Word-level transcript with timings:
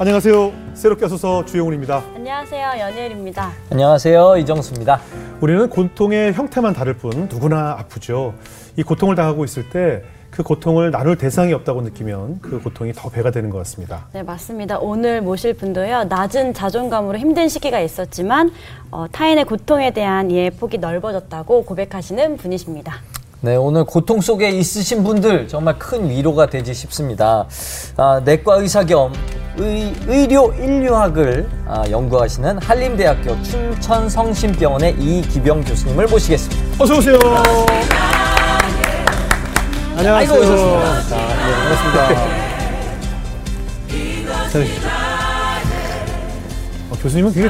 안녕하세요. 0.00 0.52
새롭게 0.74 1.04
하소서 1.04 1.44
주영훈입니다. 1.44 2.04
안녕하세요. 2.14 2.72
연예일입니다. 2.78 3.50
안녕하세요. 3.70 4.36
이정수입니다. 4.36 5.00
우리는 5.40 5.68
고통의 5.68 6.32
형태만 6.34 6.72
다를 6.72 6.94
뿐 6.94 7.28
누구나 7.28 7.72
아프죠. 7.72 8.34
이 8.76 8.82
고통을 8.82 9.16
당하고 9.16 9.44
있을 9.44 9.68
때 9.70 10.02
그 10.30 10.42
고통을 10.42 10.90
나눌 10.90 11.16
대상이 11.16 11.52
없다고 11.52 11.82
느끼면 11.82 12.40
그 12.40 12.60
고통이 12.60 12.92
더 12.92 13.08
배가 13.08 13.30
되는 13.30 13.50
것 13.50 13.58
같습니다. 13.58 14.06
네, 14.12 14.22
맞습니다. 14.22 14.78
오늘 14.78 15.22
모실 15.22 15.54
분도요, 15.54 16.04
낮은 16.04 16.54
자존감으로 16.54 17.18
힘든 17.18 17.48
시기가 17.48 17.80
있었지만, 17.80 18.52
어, 18.90 19.06
타인의 19.10 19.46
고통에 19.46 19.90
대한 19.90 20.30
이해 20.30 20.50
폭이 20.50 20.78
넓어졌다고 20.78 21.64
고백하시는 21.64 22.36
분이십니다. 22.36 23.00
네, 23.40 23.54
오늘 23.54 23.84
고통 23.84 24.20
속에 24.20 24.50
있으신 24.50 25.04
분들 25.04 25.46
정말 25.46 25.78
큰 25.78 26.10
위로가 26.10 26.46
되지 26.46 26.74
싶습니다. 26.74 27.46
아, 27.96 28.20
내과 28.24 28.56
의사 28.56 28.82
겸 28.82 29.12
의, 29.58 29.94
의료 30.08 30.52
인류학을 30.54 31.48
아, 31.68 31.84
연구하시는 31.88 32.58
한림대학교 32.58 33.40
춘천성심병원의 33.44 34.96
이기병 34.98 35.62
교수님을 35.62 36.08
모시겠습니다. 36.08 36.82
어서 36.82 36.98
오세요. 36.98 37.16
안녕하세요. 39.96 40.14
아이고, 40.14 40.34
오셨습니다. 40.34 41.02
자, 41.02 41.16
네, 41.16 41.54
반갑습니다. 41.54 42.08
자, 44.50 44.58
어, 46.90 46.96
교수님은 47.00 47.32
되게 47.32 47.48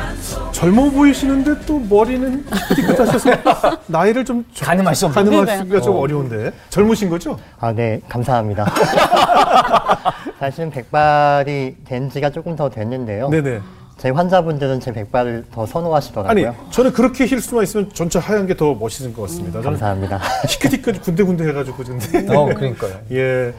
젊어 0.59 0.91
보이시는데 0.91 1.55
또 1.67 1.79
머리는 1.79 2.45
삐끗하셔서 2.75 3.31
나이를 3.87 4.25
좀 4.25 4.45
가늠할 4.59 4.93
수 4.93 5.07
없는. 5.07 5.25
가늠하기가 5.25 5.81
좀 5.81 5.95
어려운데 5.95 6.51
젊으신 6.69 7.09
거죠? 7.09 7.39
아, 7.61 7.73
네, 7.73 8.01
감사합니다. 8.09 8.67
사실은 10.41 10.71
백발이 10.71 11.77
된 11.85 12.11
지가 12.11 12.31
조금 12.31 12.57
더 12.57 12.69
됐는데요. 12.69 13.29
네네. 13.29 13.61
제 13.99 14.11
환자분들은 14.11 14.81
제 14.81 14.93
백발을 14.93 15.45
더 15.53 15.63
아니 15.63 15.71
선호하시더라고요. 15.71 16.55
저는 16.71 16.93
그렇게 16.93 17.27
힐 17.27 17.41
수만 17.41 17.63
있으면 17.63 17.91
전체 17.95 18.19
하얀 18.19 18.47
게 18.49 18.55
더 18.55 18.75
멋있는 18.75 19.13
것 19.13 19.23
같습니다. 19.23 19.61
저는 19.63 19.79
감사합니다. 19.79 20.21
희끗희끗 20.49 21.03
군데군데 21.03 21.47
해가지고 21.49 21.85
근데 21.85 22.35
어, 22.35 22.47
그러니까요. 22.47 22.95
예. 23.13 23.55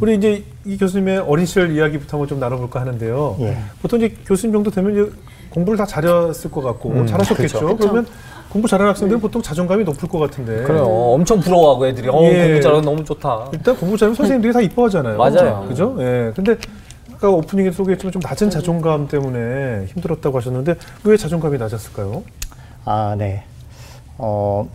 우리 0.00 0.14
이제 0.16 0.44
이 0.64 0.76
교수님의 0.78 1.18
어린 1.18 1.46
시절 1.46 1.72
이야기부터 1.74 2.16
한번 2.16 2.28
좀 2.28 2.38
나눠볼까 2.38 2.80
하는데요. 2.80 3.36
예. 3.40 3.56
보통 3.82 4.00
이제 4.00 4.14
교수님 4.24 4.52
정도 4.52 4.70
되면 4.70 4.92
이제 4.92 5.12
공부를 5.54 5.78
다 5.78 5.86
잘했을 5.86 6.50
것 6.50 6.62
같고 6.62 7.06
잘하셨겠죠. 7.06 7.60
그쵸. 7.60 7.76
그러면 7.76 8.06
공부 8.48 8.68
잘하는 8.68 8.90
학생들은 8.90 9.20
보통 9.20 9.40
자존감이 9.40 9.84
높을 9.84 10.08
것 10.08 10.18
같은데. 10.18 10.62
그래요. 10.64 10.84
엄청 10.84 11.40
부러워하고 11.40 11.86
애들이 11.86 12.08
어, 12.08 12.20
예. 12.24 12.46
공부 12.46 12.60
잘하고 12.60 12.82
너무 12.82 13.04
좋다. 13.04 13.48
일단 13.52 13.76
공부 13.76 13.96
잘하면 13.96 14.16
선생님들이 14.16 14.52
다 14.52 14.60
이뻐하잖아요. 14.60 15.16
맞아요. 15.16 15.64
그죠? 15.68 15.96
예. 16.00 16.32
근데 16.34 16.56
아까 17.14 17.30
오프닝에 17.30 17.70
소개했지만 17.70 18.12
좀 18.12 18.20
낮은 18.22 18.50
자존감 18.50 19.06
때문에 19.08 19.86
힘들었다고 19.86 20.38
하셨는데 20.38 20.74
왜 21.04 21.16
자존감이 21.16 21.56
낮았을까요? 21.58 22.22
아, 22.84 23.14
네. 23.16 23.44
어, 24.18 24.68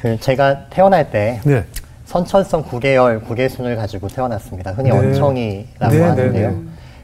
그 0.00 0.18
제가 0.18 0.68
태어날 0.70 1.10
때 1.10 1.40
네. 1.44 1.64
선천성 2.06 2.64
구개열 2.64 3.20
구개순을 3.22 3.76
가지고 3.76 4.08
태어났습니다. 4.08 4.72
흔히 4.72 4.90
네. 4.90 4.96
언청이라고 4.96 5.94
네, 5.94 6.00
하는데요. 6.00 6.32
네, 6.32 6.48
네. 6.48 6.56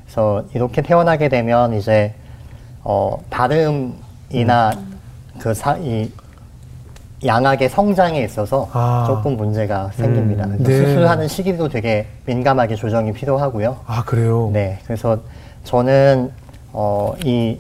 그래서 0.05 0.45
이렇게 0.55 0.83
태어나게 0.83 1.29
되면 1.29 1.75
이제 1.75 2.15
어, 2.89 3.19
발음이나 3.31 4.71
음. 4.77 4.99
그 5.41 5.53
사, 5.53 5.77
이 5.77 6.09
양악의 7.25 7.69
성장에 7.69 8.23
있어서 8.23 8.69
아. 8.73 9.05
조금 9.09 9.37
문제가 9.37 9.91
생깁니다. 9.95 10.45
음. 10.45 10.59
네. 10.61 10.77
수술하는 10.77 11.27
시기도 11.27 11.69
되게 11.69 12.07
민감하게 12.27 12.77
조정이 12.77 13.13
필요하고요. 13.13 13.79
아, 13.87 14.05
그래요? 14.05 14.51
네, 14.53 14.79
그래서 14.85 15.19
저는 15.65 16.31
어, 16.73 17.13
이 17.25 17.59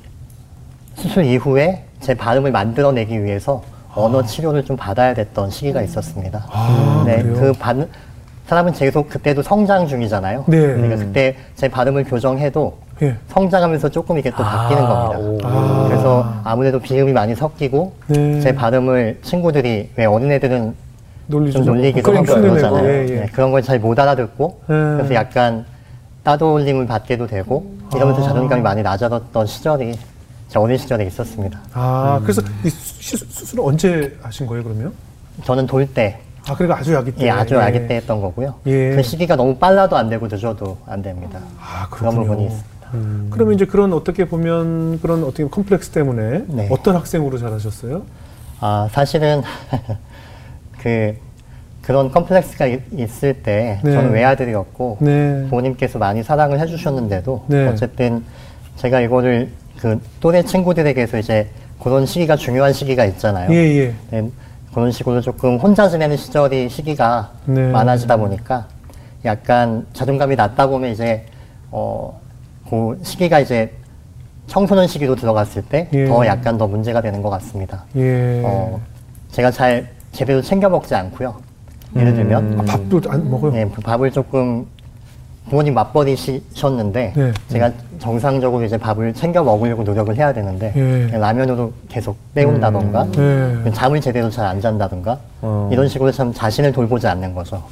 수술 0.94 1.24
이후에 1.24 1.83
제 1.98 2.14
발음을 2.14 2.52
만들어내기 2.52 3.24
위해서 3.24 3.62
언어 3.96 4.22
치료를 4.22 4.64
좀 4.64 4.77
받아야 4.77 5.12
됐던 5.12 5.51
시기가 5.51 5.83
있었습니다. 5.83 6.46
아, 6.51 7.02
네, 7.05 7.22
그래요? 7.22 7.34
그 7.34 7.52
반, 7.55 7.89
사람은 8.46 8.74
계속 8.74 9.08
그때도 9.08 9.42
성장 9.42 9.89
중이잖아요. 9.89 10.45
네. 10.46 10.61
그러니까 10.61 10.96
그때 10.96 11.34
제 11.56 11.68
발음을 11.68 12.05
교정해도 12.05 12.86
예. 13.02 13.17
성장하면서 13.29 13.89
조금 13.90 14.18
이게 14.18 14.30
또 14.30 14.39
바뀌는 14.39 14.83
아, 14.83 15.08
겁니다. 15.08 15.18
오. 15.18 15.39
아. 15.45 15.84
그래서 15.89 16.33
아무래도 16.45 16.79
비음이 16.80 17.12
많이 17.12 17.34
섞이고 17.34 17.95
네. 18.08 18.40
제 18.40 18.55
발음을 18.55 19.18
친구들이 19.23 19.90
왜 19.96 20.05
어린 20.07 20.33
애들은 20.33 20.74
놀리죠. 21.29 21.58
좀 21.58 21.74
놀리기도 21.74 22.12
하고. 22.14 22.24
그러잖아요. 22.24 22.84
예, 22.89 23.07
예. 23.08 23.20
네, 23.20 23.27
그런 23.33 23.51
걸 23.51 23.62
잘 23.62 23.79
못 23.80 23.98
알아듣고 23.98 24.61
네. 24.68 24.74
그래서 24.96 25.14
약간 25.14 25.64
따돌림을 26.23 26.86
받게도 26.86 27.27
되고 27.27 27.70
이러면서 27.95 28.23
아. 28.24 28.29
자존감이 28.29 28.62
많이 28.62 28.83
낮아졌던 28.83 29.46
시절이 29.46 29.98
제 30.48 30.58
어린 30.58 30.78
시절에 30.78 31.05
있었습니다. 31.07 31.58
아, 31.74 32.20
그래서 32.23 32.40
이 32.64 32.70
수, 32.70 33.17
수술은 33.17 33.63
언제 33.64 34.17
하신 34.23 34.46
거예요, 34.46 34.63
그러면? 34.64 34.92
저는 35.45 35.67
돌 35.67 35.86
때, 35.86 36.20
아, 36.48 36.55
그러니까 36.55 36.78
아주 36.78 36.96
아기 36.96 37.11
때. 37.13 37.27
예, 37.27 37.30
아주 37.30 37.58
아기 37.61 37.86
때 37.89 37.96
했던 37.96 38.20
거고요. 38.20 38.55
예. 38.67 38.90
그 38.95 39.02
시기가 39.02 39.34
너무 39.36 39.57
빨라도 39.57 39.96
안 39.96 40.08
되고 40.08 40.27
늦어도 40.28 40.78
안 40.86 41.02
됩니다. 41.02 41.40
아, 41.61 41.86
그런 41.90 42.13
그렇군요. 42.14 42.23
부분이 42.30 42.46
있습니다. 42.46 42.76
그러면 43.30 43.55
이제 43.55 43.64
그런 43.64 43.92
어떻게 43.92 44.24
보면 44.27 45.01
그런 45.01 45.24
어떻게 45.24 45.45
컴플렉스 45.48 45.90
때문에 45.90 46.45
네. 46.48 46.68
어떤 46.70 46.96
학생으로 46.96 47.39
자라셨어요? 47.39 48.02
아, 48.61 48.89
사실은 48.92 49.42
그 50.83 51.14
그런 51.83 52.11
컴플렉스가 52.11 52.67
있- 52.67 52.83
있을 52.92 53.42
때 53.42 53.80
네. 53.84 53.92
저는 53.92 54.11
외아들이었고 54.12 54.98
네. 55.01 55.46
부모님께서 55.48 55.98
많이 55.98 56.23
사랑을 56.23 56.58
해주셨는데도 56.61 57.45
네. 57.48 57.68
어쨌든 57.68 58.24
제가 58.77 59.01
이거를 59.01 59.51
그 59.78 60.01
또래 60.20 60.42
친구들에게서 60.42 61.18
이제 61.18 61.48
그런 61.80 62.07
시기가 62.07 62.36
중요한 62.36 62.73
시기가 62.73 63.05
있잖아요. 63.05 63.52
예, 63.52 63.57
예. 63.57 63.95
네, 64.11 64.28
그런 64.74 64.90
식으로 64.90 65.20
조금 65.20 65.58
혼자 65.58 65.89
지내는 65.89 66.17
시절이 66.17 66.68
시기가 66.70 67.33
네. 67.45 67.70
많아지다 67.70 68.17
보니까 68.17 68.67
약간 69.24 69.86
자존감이 69.92 70.34
낮다 70.36 70.67
보면 70.67 70.90
이제 70.90 71.24
어, 71.70 72.20
그 72.68 72.98
시기가 73.02 73.40
이제 73.40 73.72
청소년 74.46 74.86
시기로 74.86 75.14
들어갔을 75.16 75.62
때더 75.62 76.24
예. 76.24 76.28
약간 76.28 76.56
더 76.58 76.66
문제가 76.66 77.00
되는 77.00 77.22
것 77.22 77.30
같습니다. 77.30 77.84
예. 77.96 78.42
어, 78.44 78.80
제가 79.32 79.50
잘 79.50 79.88
제대로 80.12 80.40
챙겨 80.40 80.68
먹지 80.68 80.94
않고요. 80.94 81.34
예를 81.96 82.14
들면 82.14 82.60
아, 82.60 82.62
밥도 82.64 83.00
안 83.08 83.30
먹어요? 83.30 83.52
네, 83.52 83.70
밥을 83.70 84.10
조금 84.10 84.66
부모님 85.48 85.74
맞벌이시셨는데 85.74 87.12
네. 87.16 87.32
제가 87.48 87.70
정상적으로 87.98 88.64
이제 88.64 88.77
밥을 88.77 89.14
챙겨 89.14 89.42
먹으려고 89.42 89.83
노력을 89.84 90.14
해야 90.16 90.33
되는데 90.33 90.72
예. 90.77 91.16
라면으로 91.18 91.72
계속 91.88 92.16
때운다던가 92.34 93.06
예. 93.64 93.70
잠을 93.72 94.00
제대로 94.00 94.28
잘 94.30 94.46
안 94.46 94.60
잔다던가 94.60 95.18
어. 95.42 95.68
이런 95.72 95.88
식으로 95.88 96.10
참 96.12 96.33
자신을 96.33 96.72
돌보지 96.72 97.06
않는 97.06 97.34
거죠. 97.34 97.62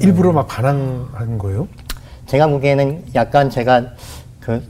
일부러 0.00 0.32
막 0.32 0.46
반항한 0.48 1.38
거예요? 1.38 1.68
제가 2.26 2.46
보기에는 2.48 3.04
약간 3.14 3.50
제가 3.50 3.84
그 4.44 4.60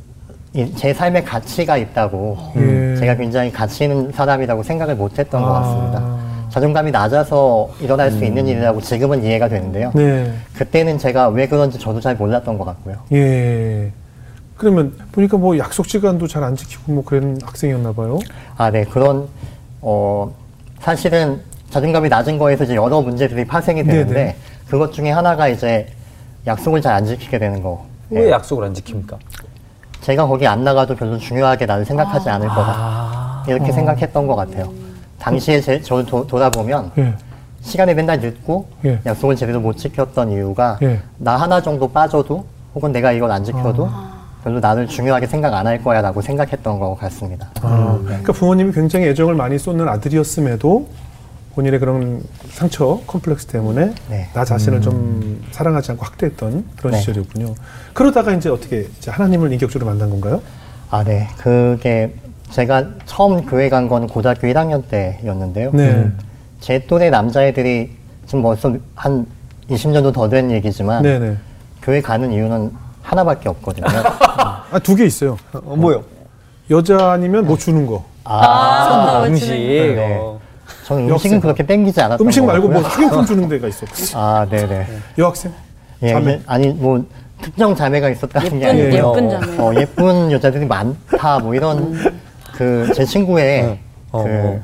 제 0.76 0.94
삶에 0.94 1.22
가치가 1.24 1.76
있다고 1.76 2.38
예. 2.56 2.94
제가 2.96 3.16
굉장히 3.16 3.50
가치 3.50 3.84
있는 3.84 4.12
사람이라고 4.12 4.62
생각을 4.62 4.94
못했던 4.94 5.42
것 5.42 5.48
아. 5.48 5.60
같습니다. 5.60 6.24
자존감이 6.50 6.92
낮아서 6.92 7.68
일어날 7.80 8.12
수 8.12 8.24
있는 8.24 8.46
일이라고 8.46 8.80
지금은 8.80 9.24
이해가 9.24 9.48
되는데요. 9.48 9.90
네. 9.96 10.32
그때는 10.56 10.98
제가 10.98 11.28
왜 11.30 11.48
그런지 11.48 11.80
저도 11.80 12.00
잘 12.00 12.14
몰랐던 12.14 12.56
것 12.56 12.64
같고요. 12.66 12.98
예. 13.12 13.90
그러면 14.56 14.92
보니까 15.10 15.36
뭐 15.36 15.58
약속 15.58 15.86
시간도 15.86 16.28
잘 16.28 16.44
안 16.44 16.54
지키고 16.54 16.92
뭐 16.92 17.04
그런 17.04 17.36
학생이었나 17.42 17.92
봐요. 17.92 18.20
아, 18.56 18.70
네. 18.70 18.84
그런, 18.84 19.26
어, 19.80 20.32
사실은 20.78 21.40
자존감이 21.70 22.08
낮은 22.08 22.38
거에서 22.38 22.62
이제 22.62 22.76
여러 22.76 23.00
문제들이 23.02 23.44
파생이 23.44 23.82
되는데 23.82 24.14
네네. 24.14 24.36
그것 24.68 24.92
중에 24.92 25.10
하나가 25.10 25.48
이제 25.48 25.88
약속을 26.46 26.80
잘 26.80 26.94
안 26.94 27.04
지키게 27.04 27.40
되는 27.40 27.60
거. 27.60 27.84
왜 28.10 28.30
약속을 28.30 28.62
안 28.66 28.72
지킵니까? 28.72 29.16
제가 30.04 30.26
거기 30.26 30.46
안 30.46 30.62
나가도 30.62 30.94
별로 30.96 31.16
중요하게 31.18 31.64
나를 31.64 31.86
생각하지 31.86 32.28
않을 32.28 32.46
거다. 32.46 32.74
아, 32.76 33.44
이렇게 33.48 33.72
생각했던 33.72 34.26
것 34.26 34.36
같아요. 34.36 34.70
당시에 35.18 35.62
제, 35.62 35.80
저를 35.80 36.04
도- 36.04 36.26
돌아보면 36.26 36.90
예. 36.98 37.14
시간에 37.62 37.94
맨날 37.94 38.20
늦고 38.20 38.68
예. 38.84 39.00
약속을 39.06 39.34
제대로 39.36 39.60
못 39.60 39.78
지켰던 39.78 40.32
이유가 40.32 40.78
예. 40.82 41.00
나 41.16 41.36
하나 41.38 41.62
정도 41.62 41.88
빠져도 41.90 42.44
혹은 42.74 42.92
내가 42.92 43.12
이걸 43.12 43.30
안 43.30 43.42
지켜도 43.44 43.88
별로 44.42 44.60
나를 44.60 44.86
중요하게 44.86 45.26
생각 45.26 45.54
안 45.54 45.66
할 45.66 45.82
거야 45.82 46.02
라고 46.02 46.20
생각했던 46.20 46.78
것 46.78 46.96
같습니다. 46.96 47.48
아, 47.62 47.98
그러니까 48.04 48.30
부모님이 48.34 48.72
굉장히 48.72 49.06
애정을 49.06 49.34
많이 49.34 49.58
쏟는 49.58 49.88
아들이었음에도 49.88 50.86
본인의 51.54 51.78
그런 51.78 52.22
상처, 52.50 53.00
컴플렉스 53.06 53.46
때문에 53.46 53.94
네. 54.08 54.28
나 54.34 54.44
자신을 54.44 54.80
좀 54.80 55.42
사랑하지 55.52 55.92
않고 55.92 56.04
학대했던 56.04 56.64
그런 56.76 56.92
네. 56.92 56.98
시절이었군요. 57.00 57.54
그러다가 57.92 58.32
이제 58.32 58.48
어떻게 58.48 58.88
이제 58.98 59.10
하나님을 59.10 59.52
인격적으로 59.52 59.88
만난 59.88 60.10
건가요? 60.10 60.42
아, 60.90 61.04
네. 61.04 61.28
그게 61.38 62.12
제가 62.50 62.84
처음 63.06 63.46
교회 63.46 63.68
간 63.68 63.88
거는 63.88 64.08
고등학교 64.08 64.46
1학년 64.48 64.86
때였는데요. 64.88 65.70
네. 65.72 66.10
제 66.60 66.84
또래 66.86 67.10
남자애들이 67.10 67.90
지금 68.26 68.42
벌써 68.42 68.74
한 68.96 69.26
20년도 69.70 70.12
더 70.12 70.28
된 70.28 70.50
얘기지만 70.50 71.02
네네. 71.02 71.36
교회 71.82 72.00
가는 72.00 72.32
이유는 72.32 72.72
하나밖에 73.02 73.48
없거든요. 73.50 73.86
아, 73.86 74.64
아, 74.72 74.78
두개 74.80 75.04
있어요. 75.04 75.36
어, 75.52 75.76
뭐요? 75.76 76.02
여자 76.70 77.12
아니면 77.12 77.46
뭐 77.46 77.56
주는 77.56 77.86
거. 77.86 78.04
아, 78.24 79.20
아, 79.20 79.24
음식. 79.26 79.50
네. 79.50 80.18
어. 80.84 80.86
저는 80.86 81.10
음식은. 81.10 81.40
그렇게 81.40 81.64
땡기지 81.64 82.00
않았던 82.00 82.26
음식 82.26 82.40
것 82.40 82.46
말고 82.46 82.68
뭐 82.68 82.82
같고요. 82.82 83.06
학용품 83.06 83.26
주는 83.26 83.48
데가 83.48 83.68
있어. 83.68 83.86
아, 84.14 84.46
네네. 84.48 84.86
여학생? 85.18 85.52
예, 86.02 86.08
자매? 86.10 86.24
근데 86.24 86.42
아니 86.46 86.68
뭐 86.68 87.04
특정 87.40 87.74
자매가 87.74 88.10
있었다는 88.10 88.58
게 88.58 88.66
예쁜 88.66 88.68
아니고요. 88.68 88.94
예쁜 88.94 89.30
자매. 89.30 89.58
어, 89.58 89.74
예쁜 89.80 90.32
여자들이 90.32 90.66
많다 90.66 91.38
뭐 91.40 91.54
이런 91.54 91.94
그제 92.54 93.04
친구의 93.04 93.78
어, 94.12 94.22
그 94.22 94.28
어. 94.30 94.60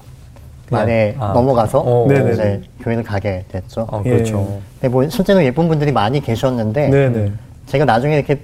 말에 0.71 1.17
아. 1.19 1.33
넘어가서 1.33 1.81
어. 1.81 2.07
네네네. 2.07 2.33
이제 2.33 2.63
교회를 2.83 3.03
가게 3.03 3.45
됐죠. 3.51 3.87
어, 3.91 4.03
예. 4.05 4.11
그렇죠. 4.11 4.61
근데 4.81 4.93
뭐 4.93 5.09
실제로 5.09 5.43
예쁜 5.43 5.69
분들이 5.69 5.91
많이 5.91 6.21
계셨는데 6.21 6.89
네네. 6.89 7.33
제가 7.67 7.85
나중에 7.85 8.17
이렇게 8.17 8.41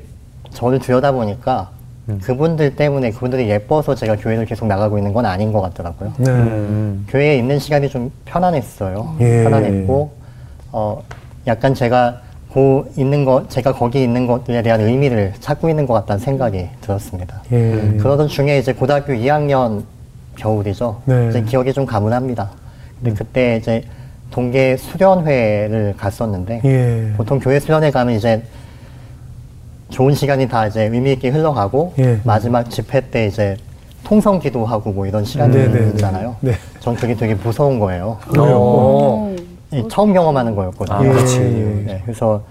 저를 0.50 0.78
들여다 0.78 1.12
보니까 1.12 1.70
음. 2.08 2.20
그분들 2.22 2.76
때문에 2.76 3.10
그분들이 3.10 3.48
예뻐서 3.48 3.94
제가 3.94 4.16
교회를 4.16 4.46
계속 4.46 4.66
나가고 4.66 4.98
있는 4.98 5.12
건 5.12 5.26
아닌 5.26 5.52
것 5.52 5.60
같더라고요. 5.60 6.12
네. 6.18 6.30
음. 6.30 7.06
교회에 7.08 7.36
있는 7.36 7.58
시간이 7.58 7.88
좀 7.88 8.10
편안했어요. 8.24 9.16
예. 9.20 9.42
편안했고, 9.44 10.10
어, 10.72 11.02
약간 11.46 11.74
제가 11.74 12.20
고 12.50 12.86
있는 12.96 13.24
것, 13.24 13.50
제가 13.50 13.72
거기 13.72 14.02
있는 14.02 14.26
것에 14.26 14.62
대한 14.62 14.80
의미를 14.80 15.34
찾고 15.40 15.68
있는 15.68 15.86
것 15.86 15.94
같다는 15.94 16.20
생각이 16.20 16.68
들었습니다. 16.80 17.42
예. 17.52 17.96
그러던 17.98 18.28
중에 18.28 18.58
이제 18.58 18.72
고등학교 18.72 19.12
2학년 19.12 19.82
겨울이죠. 20.36 21.02
네. 21.06 21.28
이제 21.28 21.42
기억이 21.42 21.72
좀 21.72 21.84
가문합니다. 21.86 22.50
근데 22.98 23.14
그때 23.14 23.56
이제 23.56 23.82
동계 24.30 24.76
수련회를 24.76 25.94
갔었는데, 25.96 26.62
예. 26.64 27.12
보통 27.16 27.40
교회 27.40 27.58
수련회 27.58 27.90
가면 27.90 28.14
이제 28.14 28.42
좋은 29.88 30.14
시간이 30.14 30.48
다 30.48 30.66
이제 30.66 30.84
의미 30.84 31.12
있게 31.12 31.28
흘러가고 31.28 31.94
예. 31.98 32.20
마지막 32.24 32.68
집회 32.70 33.00
때 33.00 33.26
이제 33.26 33.56
통성 34.04 34.38
기도하고 34.38 34.92
뭐 34.92 35.06
이런 35.06 35.24
네, 35.24 35.30
시간들이 35.30 35.70
네, 35.72 35.80
네. 35.80 35.88
있잖아요. 35.90 36.36
네. 36.40 36.52
전 36.80 36.94
그게 36.94 37.14
되게 37.14 37.34
무서운 37.34 37.78
거예요. 37.78 38.18
어. 38.38 39.34
이 39.72 39.84
처음 39.90 40.12
경험하는 40.12 40.54
거였거든요. 40.54 40.96
아, 40.96 41.00
그렇지. 41.00 41.38
네, 41.86 42.00
그래서 42.04 42.42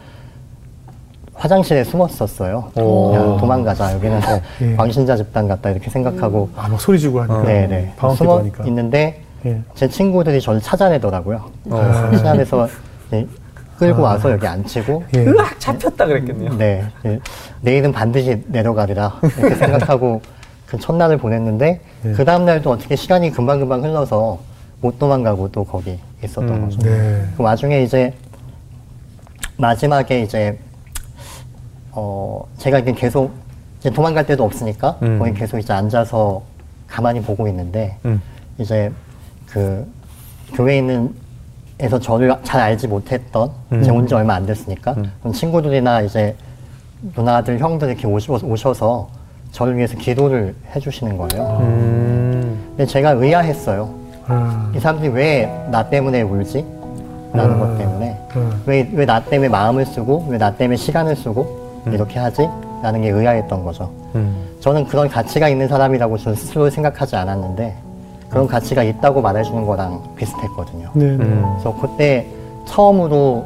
화장실에 1.34 1.84
숨었었어요. 1.84 2.72
오. 2.76 3.12
그냥 3.12 3.38
도망가자. 3.38 3.94
여기는 3.94 4.20
예. 4.62 4.76
광신자 4.76 5.18
집단 5.18 5.48
같다 5.48 5.70
이렇게 5.70 5.90
생각하고 5.90 6.50
아, 6.56 6.68
막 6.68 6.80
소리 6.80 7.00
지고 7.00 7.22
하니까. 7.22 7.44
네, 7.44 7.68
네. 7.68 7.94
방학 7.98 8.18
숨어 8.18 8.40
하니까. 8.40 8.64
있는데 8.66 9.22
예. 9.46 9.62
제 9.76 9.88
친구들이 9.88 10.42
저를 10.42 10.62
찾아내더라고요. 10.62 11.42
어. 11.70 11.92
찾아내서 12.12 12.68
이제 13.08 13.28
끌고 13.78 14.02
와서 14.02 14.32
여기 14.32 14.48
앉히고 14.48 15.04
예. 15.16 15.26
으악 15.26 15.60
잡혔다 15.60 16.06
그랬겠네요. 16.06 16.56
네, 16.58 16.86
네. 17.04 17.20
내일은 17.62 17.92
반드시 17.92 18.44
내려가리라 18.48 19.20
이렇게 19.38 19.56
생각하고 19.56 20.22
그 20.66 20.80
첫날을 20.80 21.18
보냈는데 21.18 21.82
네. 22.02 22.12
그 22.14 22.26
다음날도 22.26 22.72
어떻게 22.72 22.96
시간이 22.96 23.32
금방금방 23.32 23.84
흘러서 23.84 24.40
못 24.82 24.98
도망가고 25.00 25.52
또 25.52 25.64
거기 25.64 26.00
있었던 26.24 26.50
음, 26.50 26.62
거죠. 26.66 26.80
네. 26.80 27.26
그 27.36 27.44
와중에 27.44 27.84
이제 27.84 28.14
마지막에 29.58 30.22
이제 30.22 30.58
어 31.92 32.46
제가 32.58 32.80
이게 32.80 32.94
계속 32.94 33.32
이제 33.80 33.90
도망갈 33.90 34.26
데도 34.26 34.44
없으니까 34.44 34.98
음. 35.02 35.20
거기 35.20 35.34
계속 35.34 35.58
이제 35.60 35.74
앉아서 35.74 36.44
가만히 36.88 37.22
보고 37.22 37.48
있는데 37.48 37.98
음. 38.06 38.22
이제 38.58 38.92
그 39.48 39.86
교회에 40.54 40.78
있는 40.78 41.14
에서 41.80 42.00
저를 42.00 42.34
잘 42.44 42.62
알지 42.62 42.88
못했던 42.88 43.52
음. 43.74 43.82
이제 43.82 43.92
온 43.92 44.08
지 44.08 44.14
얼마 44.16 44.36
안 44.36 44.46
됐으니까 44.46 44.94
그럼 45.20 45.34
친구들이나 45.34 46.02
이제 46.02 46.36
누나들 47.16 47.60
형들 47.60 47.90
이렇게 47.90 48.08
오셔, 48.08 48.40
오셔 48.44 48.74
서 48.74 49.10
저를 49.52 49.76
위해서 49.78 49.98
기도를 49.98 50.56
해주시는 50.76 51.18
거예요. 51.18 51.58
음. 51.62 52.64
근데 52.70 52.86
제가 52.86 53.12
의아했어요. 53.12 53.90
아, 54.28 54.72
이 54.76 54.80
사람들이 54.80 55.10
왜 55.12 55.50
나 55.70 55.88
때문에 55.90 56.22
울지? 56.22 56.66
라는 57.34 57.60
것 57.60 57.78
때문에 57.78 58.18
음. 58.38 58.64
왜왜 58.66 59.06
나 59.06 59.20
때문에 59.22 59.50
마음을 59.50 59.86
쓰고 59.86 60.28
왜 60.30 60.38
나 60.38 60.52
때문에 60.56 60.78
시간을 60.78 61.16
쓰고 61.18 61.82
이렇게 61.88 62.18
하지? 62.20 62.48
라는 62.82 63.02
게 63.02 63.10
의아했던 63.10 63.64
거죠. 63.66 63.92
음. 64.16 64.36
저는 64.62 64.86
그런 64.88 65.10
가치가 65.10 65.50
있는 65.50 65.68
사람이라고 65.68 66.18
저는 66.18 66.36
스스로 66.38 66.70
생각하지 66.70 67.16
않았는데 67.18 67.76
그런 68.30 68.48
가치가 68.48 68.84
있다고 68.84 69.22
말해주는 69.22 69.66
거랑 69.66 70.02
비슷했거든요. 70.16 70.90
네. 70.94 71.06
네. 71.06 71.24
음. 71.24 71.54
그래서 71.54 71.76
그때 71.82 72.28
처음으로 72.66 73.46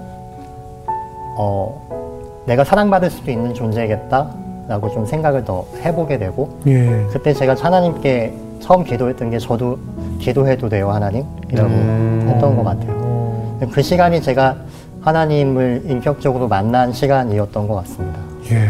어 1.37 2.43
내가 2.45 2.63
사랑받을 2.63 3.09
수도 3.09 3.31
있는 3.31 3.53
존재겠다라고 3.53 4.89
좀 4.91 5.05
생각을 5.05 5.45
더 5.45 5.65
해보게 5.83 6.17
되고 6.17 6.49
예. 6.67 7.05
그때 7.11 7.33
제가 7.33 7.55
하나님께 7.59 8.33
처음 8.59 8.83
기도했던 8.83 9.29
게 9.29 9.37
저도 9.37 9.77
기도해도 10.19 10.67
돼요 10.67 10.89
하나님 10.91 11.25
이라고 11.51 11.69
음. 11.69 12.25
했던 12.27 12.55
것 12.55 12.63
같아요. 12.63 12.91
어, 12.97 13.59
그 13.71 13.81
시간이 13.81 14.21
제가 14.21 14.55
하나님을 15.01 15.83
인격적으로 15.85 16.47
만난 16.47 16.91
시간이었던 16.91 17.67
것 17.67 17.75
같습니다. 17.75 18.19
예. 18.51 18.67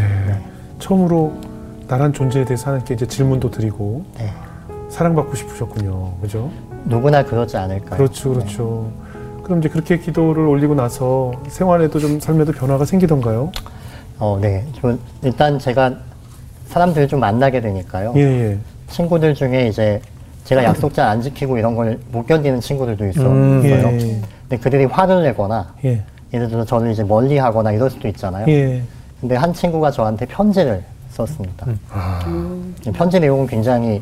처음으로 0.78 1.32
나란 1.88 2.12
존재에 2.12 2.44
대해서 2.44 2.66
하나님께 2.66 2.94
이제 2.94 3.06
질문도 3.06 3.50
드리고 3.50 4.04
네. 4.18 4.30
사랑받고 4.90 5.34
싶으셨군요. 5.34 6.12
그죠? 6.20 6.50
누구나 6.84 7.24
그러지 7.24 7.56
않을까요? 7.56 7.96
그렇죠, 7.96 8.30
그렇죠. 8.34 8.90
그럼 9.44 9.60
이제 9.60 9.68
그렇게 9.68 9.98
기도를 9.98 10.46
올리고 10.46 10.74
나서 10.74 11.32
생활에도 11.48 11.98
좀 11.98 12.20
삶에도 12.20 12.52
변화가 12.52 12.84
생기던가요? 12.84 13.50
어, 14.18 14.38
네. 14.40 14.66
저 14.80 14.96
일단 15.22 15.58
제가 15.58 15.94
사람들을 16.66 17.08
좀 17.08 17.20
만나게 17.20 17.60
되니까요. 17.60 18.12
예, 18.16 18.20
예. 18.20 18.58
친구들 18.88 19.34
중에 19.34 19.66
이제 19.68 20.00
제가 20.44 20.62
약속 20.64 20.92
잘 20.94 21.06
안 21.08 21.20
지키고 21.22 21.58
이런 21.58 21.74
걸 21.74 21.98
못 22.12 22.26
견디는 22.26 22.60
친구들도 22.60 23.08
있어, 23.08 23.22
음, 23.22 23.62
있어요. 23.64 23.86
예. 23.94 24.20
근데 24.48 24.56
그들이 24.62 24.84
화를 24.84 25.22
내거나 25.22 25.74
예. 25.84 26.02
예를 26.34 26.48
들어서 26.48 26.64
저를 26.66 26.90
이제 26.92 27.02
멀리 27.02 27.38
하거나 27.38 27.72
이럴 27.72 27.90
수도 27.90 28.08
있잖아요. 28.08 28.46
예. 28.48 28.82
근데 29.20 29.36
한 29.36 29.52
친구가 29.52 29.90
저한테 29.90 30.26
편지를 30.26 30.82
썼습니다. 31.10 31.66
이 32.86 32.90
편지 32.92 33.18
내용은 33.20 33.46
굉장히 33.46 34.00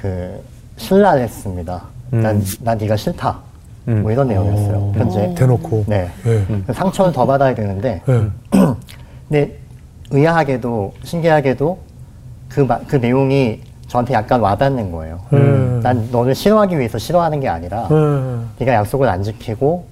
그 0.00 0.40
신랄했습니다. 0.76 1.82
난, 2.10 2.42
난 2.60 2.78
네가 2.78 2.96
싫다. 2.96 3.38
뭐 3.84 4.10
이런 4.12 4.28
내용이었어요. 4.28 4.92
편지에. 4.92 5.34
대놓고. 5.34 5.84
네. 5.86 6.10
예. 6.26 6.72
상처를 6.72 7.12
더 7.12 7.24
받아야 7.26 7.54
되는데 7.54 8.02
예. 8.08 8.22
근데 9.28 9.58
의아하게도 10.10 10.94
신기하게도 11.04 11.78
그, 12.50 12.60
마- 12.60 12.80
그 12.86 12.96
내용이 12.96 13.60
저한테 13.86 14.12
약간 14.14 14.40
와닿는 14.40 14.92
거예요. 14.92 15.20
음. 15.32 15.80
난 15.82 16.08
너를 16.12 16.34
싫어하기 16.34 16.78
위해서 16.78 16.98
싫어하는 16.98 17.40
게 17.40 17.48
아니라 17.48 17.88
예. 17.90 18.64
네가 18.64 18.74
약속을 18.74 19.08
안 19.08 19.22
지키고 19.22 19.86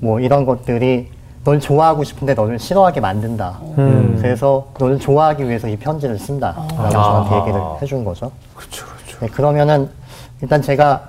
뭐 0.00 0.18
이런 0.20 0.46
것들이 0.46 1.08
널 1.44 1.60
좋아하고 1.60 2.04
싶은데 2.04 2.34
너를 2.34 2.58
싫어하게 2.58 3.00
만든다. 3.00 3.58
음. 3.78 4.16
그래서 4.20 4.68
너를 4.78 4.98
좋아하기 4.98 5.46
위해서 5.46 5.68
이 5.68 5.76
편지를 5.76 6.18
쓴다라고 6.18 6.88
저한테 6.90 7.36
얘기를 7.40 7.60
해준 7.82 8.04
거죠. 8.04 8.30
그렇죠. 8.54 8.86
네, 9.22 9.28
그러면은 9.28 9.88
일단 10.40 10.60
제가 10.60 11.00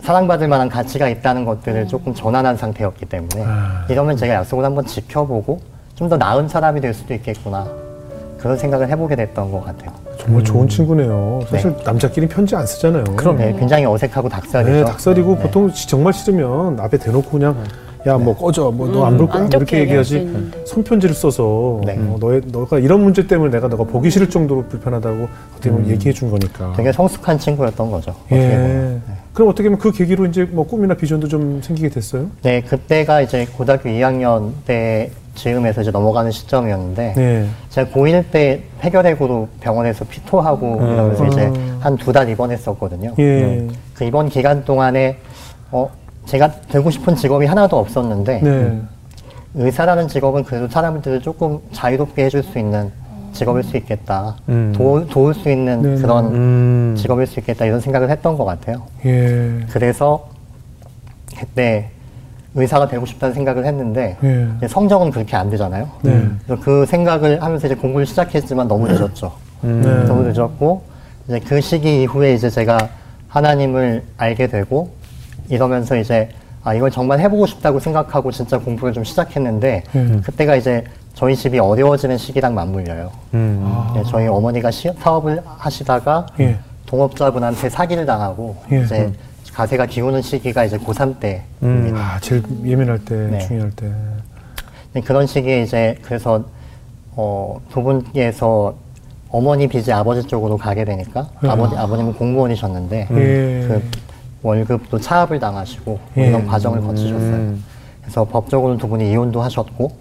사랑받을 0.00 0.48
만한 0.48 0.70
가치가 0.70 1.06
있다는 1.06 1.44
것들을 1.44 1.86
조금 1.86 2.14
전환한 2.14 2.56
상태였기 2.56 3.04
때문에 3.06 3.44
아. 3.46 3.84
이러면 3.90 4.16
제가 4.16 4.32
약속을 4.36 4.64
한번 4.64 4.86
지켜보고 4.86 5.60
좀 5.94 6.08
더 6.08 6.16
나은 6.16 6.48
사람이 6.48 6.80
될 6.80 6.94
수도 6.94 7.12
있겠구나 7.14 7.68
그런 8.38 8.56
생각을 8.56 8.88
해보게 8.88 9.14
됐던 9.14 9.52
것 9.52 9.62
같아요. 9.64 9.92
정말 10.18 10.42
좋은 10.42 10.66
친구네요. 10.66 11.42
사실 11.48 11.76
네. 11.76 11.84
남자끼리 11.84 12.26
편지 12.26 12.56
안 12.56 12.66
쓰잖아요. 12.66 13.04
그럼. 13.16 13.36
네, 13.36 13.52
굉장히 13.56 13.84
어색하고 13.84 14.28
닭살이죠. 14.30 14.72
네, 14.72 14.84
닭살이고 14.84 15.36
네. 15.36 15.42
보통 15.42 15.70
시- 15.70 15.86
정말 15.86 16.12
싫으면 16.14 16.80
앞에 16.80 16.96
대놓고 16.96 17.30
그냥 17.30 17.56
야 18.06 18.18
뭐 18.18 18.34
꺼져 18.36 18.70
뭐 18.72 18.88
너 18.88 19.04
안 19.06 19.16
볼 19.16 19.28
거야 19.28 19.42
안 19.42 19.50
좋게 19.50 19.76
이렇게 19.76 19.80
얘기하지. 19.80 20.52
손편지를 20.66 21.14
써서 21.14 21.80
네. 21.84 21.96
어, 21.98 22.16
너의 22.18 22.42
너가 22.46 22.78
이런 22.78 23.02
문제 23.02 23.26
때문에 23.26 23.50
내가 23.52 23.68
너가 23.68 23.84
보기 23.84 24.10
싫을 24.10 24.28
정도로 24.28 24.64
불편하다고 24.68 25.28
어떻게 25.52 25.70
보면 25.70 25.88
얘기해 25.88 26.12
준 26.12 26.30
거니까. 26.30 26.72
되게 26.76 26.90
성숙한 26.92 27.38
친구였던 27.38 27.90
거죠. 27.90 28.10
어떻게 28.26 28.36
보면. 28.36 29.02
예. 29.08 29.12
그럼 29.32 29.48
어떻게 29.50 29.68
보면 29.68 29.78
그 29.78 29.92
계기로 29.92 30.26
이제 30.26 30.44
뭐 30.50 30.66
꿈이나 30.66 30.94
비전도 30.94 31.28
좀 31.28 31.60
생기게 31.62 31.88
됐어요? 31.90 32.26
네, 32.42 32.60
그때가 32.62 33.20
이제 33.22 33.46
고등학교 33.56 33.88
2학년 33.88 34.50
때 34.66 35.10
즈음에서 35.36 35.80
이제 35.82 35.90
넘어가는 35.90 36.30
시점이었는데 36.30 37.14
네. 37.16 37.46
제가 37.70 37.90
고1 37.92 38.24
때 38.32 38.62
폐결핵으로 38.80 39.48
병원에서 39.60 40.04
피토하고 40.04 40.76
이러면서 40.76 41.26
이제 41.28 41.50
한 41.80 41.96
두 41.96 42.12
달 42.12 42.28
입원했었거든요. 42.28 43.14
예. 43.18 43.66
그 43.94 44.04
입원 44.04 44.28
기간 44.28 44.64
동안에 44.64 45.16
어 45.70 45.88
제가 46.26 46.50
되고 46.68 46.90
싶은 46.90 47.16
직업이 47.16 47.46
하나도 47.46 47.78
없었는데 47.78 48.40
네. 48.40 48.80
의사라는 49.54 50.08
직업은 50.08 50.44
그래도 50.44 50.68
사람들을 50.68 51.20
조금 51.20 51.58
자유롭게 51.72 52.24
해줄 52.24 52.42
수 52.42 52.58
있는 52.58 52.90
직업일 53.32 53.62
수 53.64 53.76
있겠다. 53.76 54.36
음. 54.48 54.72
도, 54.76 55.06
도울 55.08 55.34
수 55.34 55.50
있는 55.50 55.82
네네. 55.82 56.00
그런 56.00 56.26
음. 56.34 56.94
직업일 56.96 57.26
수 57.26 57.40
있겠다 57.40 57.64
이런 57.64 57.80
생각을 57.80 58.10
했던 58.10 58.36
것 58.36 58.44
같아요. 58.44 58.82
예. 59.04 59.60
그래서 59.70 60.28
그때 61.38 61.90
의사가 62.54 62.88
되고 62.88 63.06
싶다는 63.06 63.34
생각을 63.34 63.64
했는데 63.64 64.16
예. 64.22 64.68
성적은 64.68 65.10
그렇게 65.10 65.36
안 65.36 65.50
되잖아요. 65.50 65.88
네. 66.02 66.28
그래서 66.46 66.62
그 66.62 66.86
생각을 66.86 67.42
하면서 67.42 67.66
이제 67.66 67.74
공부를 67.74 68.06
시작했지만 68.06 68.68
너무 68.68 68.86
늦었죠. 68.86 69.32
네. 69.62 70.04
너무 70.04 70.22
늦었고 70.22 70.82
이제 71.28 71.40
그 71.40 71.60
시기 71.60 72.02
이후에 72.02 72.34
이제 72.34 72.50
제가 72.50 72.78
하나님을 73.28 74.02
알게 74.18 74.48
되고 74.48 74.90
이러면서 75.52 75.96
이제 75.96 76.30
아 76.64 76.72
이걸 76.72 76.90
정말 76.90 77.20
해보고 77.20 77.46
싶다고 77.46 77.78
생각하고 77.78 78.30
진짜 78.30 78.58
공부를 78.58 78.94
좀 78.94 79.04
시작했는데 79.04 79.84
음. 79.94 80.22
그때가 80.24 80.56
이제 80.56 80.82
저희 81.14 81.36
집이 81.36 81.58
어려워지는 81.58 82.16
시기랑 82.16 82.54
맞물려요. 82.54 83.10
음. 83.34 83.92
네, 83.94 84.02
저희 84.08 84.26
어머니가 84.26 84.70
시, 84.70 84.90
사업을 84.98 85.42
하시다가 85.44 86.26
예. 86.40 86.58
동업자분한테 86.86 87.68
사기를 87.68 88.06
당하고 88.06 88.56
예. 88.72 88.80
이제 88.80 89.12
가세가 89.52 89.86
기우는 89.86 90.22
시기가 90.22 90.64
이제 90.64 90.78
고3 90.78 91.20
때 91.20 91.42
아, 91.94 92.18
제일 92.22 92.42
예민할 92.64 92.98
때, 93.04 93.14
네. 93.14 93.38
중요할 93.40 93.70
때. 93.72 93.92
네, 94.94 95.02
그런 95.02 95.26
시기에 95.26 95.62
이제 95.62 95.98
그래서 96.00 96.44
어, 97.14 97.60
두 97.70 97.82
분께서 97.82 98.74
어머니 99.28 99.66
빚이 99.66 99.92
아버지 99.92 100.26
쪽으로 100.26 100.56
가게 100.56 100.84
되니까 100.84 101.28
아버지 101.42 101.76
아버님은 101.76 102.14
공무원이셨는데 102.14 103.08
음. 103.10 103.18
예. 103.18 103.68
그 103.68 103.82
월급도 104.42 104.98
차압을 104.98 105.38
당하시고 105.38 105.84
뭐 105.92 106.00
예. 106.24 106.28
이런 106.28 106.46
과정을 106.46 106.80
거치셨어요. 106.80 107.54
그래서 108.02 108.24
법적으로 108.24 108.76
두 108.76 108.88
분이 108.88 109.10
이혼도 109.10 109.40
하셨고 109.42 109.92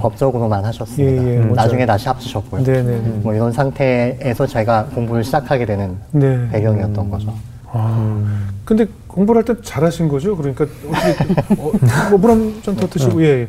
법적으로만 0.00 0.64
하셨습니다. 0.66 1.24
예, 1.24 1.36
예, 1.36 1.38
뭐 1.40 1.54
나중에 1.54 1.86
다시 1.86 2.08
합치셨고요. 2.08 2.62
네네네. 2.62 2.98
뭐 3.22 3.34
이런 3.34 3.52
상태에서 3.52 4.46
제가 4.46 4.86
공부를 4.94 5.24
시작하게 5.24 5.64
되는 5.66 5.96
네. 6.12 6.48
배경이었던 6.50 7.10
거죠. 7.10 7.34
아, 7.70 8.24
근데 8.64 8.86
공부를 9.06 9.40
할 9.40 9.44
때 9.56 9.60
잘하신 9.62 10.08
거죠? 10.08 10.36
그러니까 10.36 10.64
어떻게 10.64 11.54
어, 11.62 11.72
뭐 12.10 12.18
물한 12.18 12.60
잔 12.62 12.76
더 12.76 12.86
드시고 12.86 13.22
예. 13.22 13.26
예. 13.26 13.48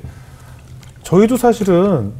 저희도 1.03 1.37
사실은 1.37 2.11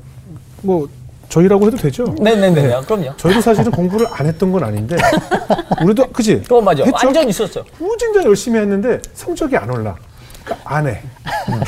뭐 0.62 0.88
저희라고 1.30 1.68
해도 1.68 1.78
되죠? 1.78 2.14
네네네. 2.20 2.74
아, 2.74 2.82
그럼요. 2.82 3.16
저희도 3.18 3.40
사실은 3.42 3.72
공부를 3.72 4.08
안 4.12 4.26
했던 4.26 4.52
건 4.52 4.64
아닌데 4.64 4.98
우리도 5.84 6.08
그지? 6.08 6.42
그거 6.42 6.60
맞아. 6.60 6.84
했죠? 6.84 6.98
완전 7.06 7.30
있었죠. 7.30 7.64
무진장 7.78 8.24
열심히 8.26 8.60
했는데 8.60 9.00
성적이 9.14 9.58
안 9.58 9.70
올라. 9.70 9.96
그러니까 10.44 10.76
안 10.76 10.88
해. 10.88 11.02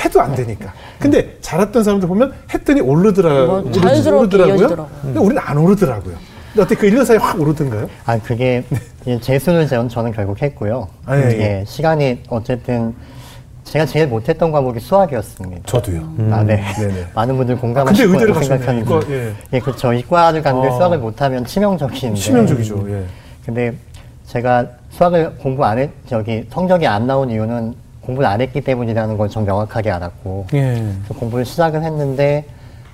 해도 0.03 0.20
안 0.22 0.34
되니까. 0.36 0.74
근데 1.00 1.38
잘했던 1.41 1.84
사람들 1.84 2.08
보면 2.08 2.34
했더니 2.53 2.82
오르더라, 2.82 3.46
뭐 3.46 3.72
자연스럽게 3.72 4.20
오르더라고요. 4.20 4.53
이어지더라고요. 4.56 4.89
근데 5.01 5.20
우리는 5.20 5.41
안 5.44 5.58
오르더라고요. 5.58 6.15
근데 6.53 6.62
어떻게 6.63 6.75
그 6.75 6.88
1년 6.89 7.06
사이에 7.06 7.18
확 7.20 7.39
오르던가요? 7.39 7.89
아 8.06 8.18
그게 8.20 8.63
이 9.06 9.20
재수를 9.22 9.68
전- 9.68 9.88
저는 9.88 10.12
결국 10.13 10.41
했고요. 10.41 10.88
아, 11.06 11.15
예, 11.18 11.22
예. 11.22 11.39
예, 11.60 11.63
시간이 11.68 12.24
어쨌든 12.30 12.94
제가 13.63 13.86
제일 13.86 14.08
못했던 14.08 14.51
과목이 14.51 14.80
수학이었습니다. 14.80 15.62
저도요. 15.65 16.01
아, 16.32 16.44
네. 16.44 16.62
네네. 16.77 17.06
많은 17.15 17.38
분들 17.38 17.58
공감하실 17.58 18.06
의대를 18.08 18.34
거라고. 18.34 18.46
생각하는데. 18.46 18.86
이과, 18.86 19.01
예. 19.13 19.34
예, 19.53 19.60
그렇죠. 19.60 19.94
이과를 19.94 20.41
갔는데 20.41 20.68
아. 20.70 20.72
수학을 20.72 20.98
못하면 20.98 21.46
치명적인데. 21.46 22.15
치명적이죠. 22.20 22.86
예. 22.89 23.06
근데 23.46 23.74
제가 24.27 24.65
수학을 24.89 25.36
공부 25.38 25.63
안 25.63 25.77
했, 25.80 25.89
저기 26.08 26.46
성적이 26.51 26.88
안 26.88 27.08
나온 27.08 27.30
이유는 27.30 27.75
공부를 28.01 28.27
안 28.27 28.41
했기 28.41 28.62
때문이라는 28.62 29.18
걸전 29.18 29.46
명확하게 29.46 29.91
알았고. 29.91 30.48
예. 30.53 30.84
공부를 31.18 31.46
시작은 31.46 31.84
했는데 31.84 32.46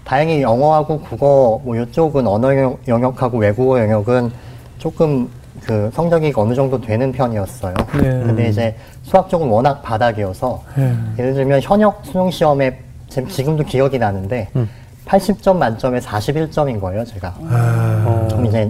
다행히 0.04 0.42
영어하고 0.42 1.00
국어 1.02 1.60
뭐 1.64 1.76
이쪽은 1.76 2.28
언어 2.28 2.54
영역- 2.56 2.80
영역하고 2.88 3.40
외국어 3.40 3.80
영역은 3.80 4.32
조금 4.78 5.30
그 5.66 5.90
성적이 5.94 6.34
어느 6.36 6.54
정도 6.54 6.80
되는 6.80 7.12
편이었어요. 7.12 7.74
네. 8.02 8.02
근데 8.10 8.50
이제 8.50 8.76
수학 9.04 9.30
쪽은 9.30 9.48
워낙 9.48 9.82
바닥이어서 9.82 10.64
예. 10.78 10.94
예를 11.20 11.34
들면 11.34 11.62
현역 11.62 12.02
수능 12.06 12.30
시험에 12.32 12.80
지금 13.10 13.28
지금도 13.28 13.64
기억이 13.64 13.98
나는데 14.00 14.50
80점 15.06 15.56
만점에 15.58 16.00
41점인 16.00 16.80
거예요, 16.82 17.04
제가. 17.06 17.34
아, 17.50 18.26
그럼 18.30 18.46
이제 18.46 18.70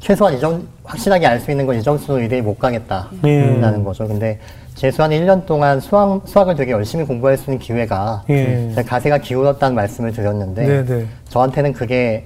최소한 0.00 0.34
이 0.34 0.40
정도 0.40 0.64
확실하게 0.84 1.26
알 1.26 1.40
수 1.40 1.50
있는 1.50 1.66
건 1.66 1.76
이 1.76 1.82
점수로 1.82 2.20
의대에 2.20 2.40
못 2.40 2.58
가겠다라는 2.58 3.84
거죠. 3.84 4.06
근데 4.06 4.38
재수한 4.74 5.10
1년 5.10 5.44
동안 5.44 5.80
수학, 5.80 6.22
수학을 6.24 6.54
되게 6.54 6.70
열심히 6.72 7.04
공부할 7.04 7.36
수 7.36 7.50
있는 7.50 7.58
기회가 7.58 8.22
예. 8.30 8.70
제가 8.74 8.88
가세가 8.88 9.18
기울었다는 9.18 9.74
말씀을 9.74 10.12
드렸는데 10.12 10.84
네네. 10.84 11.06
저한테는 11.28 11.72
그게 11.72 12.24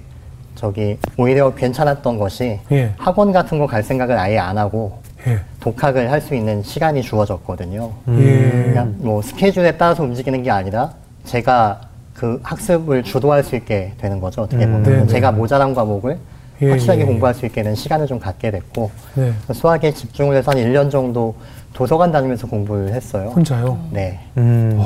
저기 0.55 0.97
오히려 1.17 1.53
괜찮았던 1.53 2.17
것이 2.17 2.59
예. 2.71 2.93
학원 2.97 3.31
같은 3.31 3.59
거 3.59 3.65
갈 3.67 3.83
생각을 3.83 4.17
아예 4.17 4.37
안 4.37 4.57
하고 4.57 4.99
예. 5.27 5.39
독학을 5.61 6.11
할 6.11 6.21
수 6.21 6.35
있는 6.35 6.61
시간이 6.63 7.01
주어졌거든요. 7.01 7.91
예. 8.09 8.63
그냥 8.65 8.95
뭐 8.99 9.21
스케줄에 9.21 9.71
따라서 9.77 10.03
움직이는 10.03 10.43
게 10.43 10.51
아니라 10.51 10.93
제가 11.25 11.81
그 12.13 12.39
학습을 12.43 13.03
주도할 13.03 13.43
수 13.43 13.55
있게 13.55 13.93
되는 13.97 14.19
거죠. 14.19 14.41
어떻게 14.43 14.65
보면 14.65 14.83
네네. 14.83 15.07
제가 15.07 15.31
모자란 15.31 15.73
과목을 15.73 16.17
예, 16.61 16.69
확실하게 16.69 17.01
예. 17.01 17.05
공부할 17.05 17.33
수 17.33 17.45
있게 17.45 17.63
되는 17.63 17.75
시간을 17.75 18.05
좀 18.07 18.19
갖게 18.19 18.51
됐고 18.51 18.91
네. 19.15 19.33
수학에 19.53 19.91
집중을 19.91 20.35
해서 20.37 20.51
한 20.51 20.57
1년 20.59 20.91
정도 20.91 21.33
도서관 21.73 22.11
다니면서 22.11 22.45
공부를 22.47 22.93
했어요. 22.93 23.29
혼자요? 23.35 23.79
네. 23.91 24.19
음. 24.37 24.79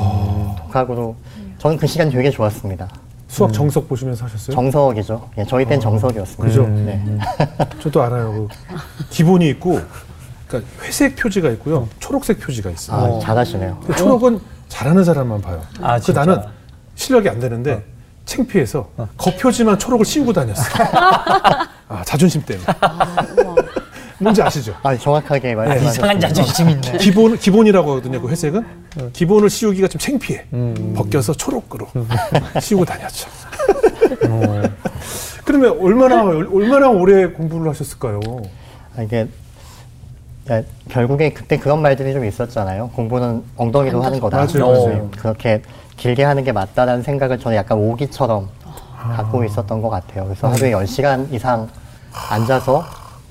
독학으로 0.58 1.14
저는 1.58 1.76
그 1.76 1.86
시간 1.86 2.08
되게 2.10 2.30
좋았습니다. 2.30 2.88
수학 3.28 3.52
정석 3.52 3.88
보시면서 3.88 4.24
하셨어요? 4.24 4.54
정석이죠. 4.54 5.30
예, 5.38 5.44
저희 5.44 5.64
땐 5.66 5.78
정석이었습니다. 5.80 6.44
그죠? 6.44 6.66
네. 6.66 7.00
저도 7.80 8.02
알아요. 8.02 8.48
그 8.48 9.04
기본이 9.10 9.48
있고, 9.50 9.80
그러니까 10.46 10.70
회색 10.82 11.14
표지가 11.16 11.50
있고요, 11.50 11.88
초록색 12.00 12.40
표지가 12.40 12.70
있어요. 12.70 13.16
아, 13.16 13.20
잘하시네요. 13.20 13.80
초록은 13.96 14.40
잘하는 14.68 15.04
사람만 15.04 15.42
봐요. 15.42 15.60
아, 15.80 15.98
그 15.98 16.04
진짜? 16.04 16.24
나는 16.24 16.42
실력이 16.94 17.28
안 17.28 17.38
되는데 17.38 17.84
창피해서 18.24 18.88
겉표지만 19.18 19.78
초록을 19.78 20.04
씌우고 20.04 20.32
다녔어. 20.32 20.62
아, 21.88 22.02
자존심 22.04 22.42
때문에. 22.42 22.66
뭔지 24.20 24.42
아시죠? 24.42 24.74
아, 24.82 24.96
정확하게 24.96 25.54
말씀하셨습니다. 25.54 25.90
이상한 25.92 26.20
자존심 26.20 26.70
있네. 26.70 26.98
기본 26.98 27.36
기본이라고 27.38 27.90
하거든요. 27.92 28.20
그 28.20 28.28
회색은 28.28 28.64
기본을 29.12 29.48
씌우기가 29.50 29.88
좀 29.88 29.98
창피해. 29.98 30.44
벗겨서 30.96 31.32
초록으로 31.34 31.86
씌우고 32.60 32.84
다녔죠. 32.84 33.28
그러면 35.44 35.78
얼마나 35.80 36.22
얼마나 36.24 36.88
오래 36.90 37.26
공부를 37.26 37.70
하셨을까요? 37.70 38.20
아, 38.96 39.02
이게 39.02 39.26
야, 40.50 40.62
결국에 40.88 41.30
그때 41.32 41.58
그런 41.58 41.80
말들이 41.82 42.12
좀 42.12 42.24
있었잖아요. 42.24 42.90
공부는 42.94 43.44
엉덩이로 43.56 44.02
하는 44.02 44.18
거다. 44.20 44.38
맞아요. 44.38 44.64
어, 44.66 45.10
그렇게 45.16 45.62
길게 45.96 46.24
하는 46.24 46.42
게 46.44 46.52
맞다라는 46.52 47.02
생각을 47.02 47.38
저는 47.38 47.56
약간 47.56 47.78
오기처럼 47.78 48.48
갖고 48.96 49.44
있었던 49.44 49.80
것 49.82 49.90
같아요. 49.90 50.24
그래서 50.24 50.48
하루에 50.48 50.72
10시간 50.72 51.32
이상 51.32 51.68
앉아서 52.30 52.84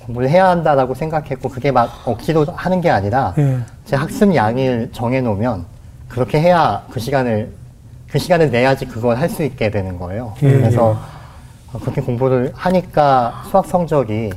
공부를 0.08 0.30
해야 0.30 0.48
한다라고 0.50 0.96
생각했고 0.96 1.50
그게 1.50 1.72
막 1.72 1.90
억지로 2.06 2.46
하는 2.56 2.82
게 2.82 2.90
아니라 2.90 3.34
예. 3.38 3.60
제 3.86 3.96
학습 3.96 4.34
양을 4.34 4.90
정해놓으면 4.94 5.66
그렇게 6.08 6.40
해야 6.40 6.84
그 6.90 7.00
시간을 7.00 7.52
그 8.10 8.18
시간을 8.18 8.50
내야지 8.50 8.86
그걸 8.86 9.18
할 9.18 9.28
수 9.30 9.44
있게 9.44 9.70
되는 9.70 10.00
거예요. 10.00 10.34
예, 10.44 10.50
그래서 10.54 10.98
어, 11.74 11.80
그렇게 11.80 12.02
공부를 12.02 12.54
하니까 12.56 13.44
수학 13.52 13.66
성적이 13.66 14.32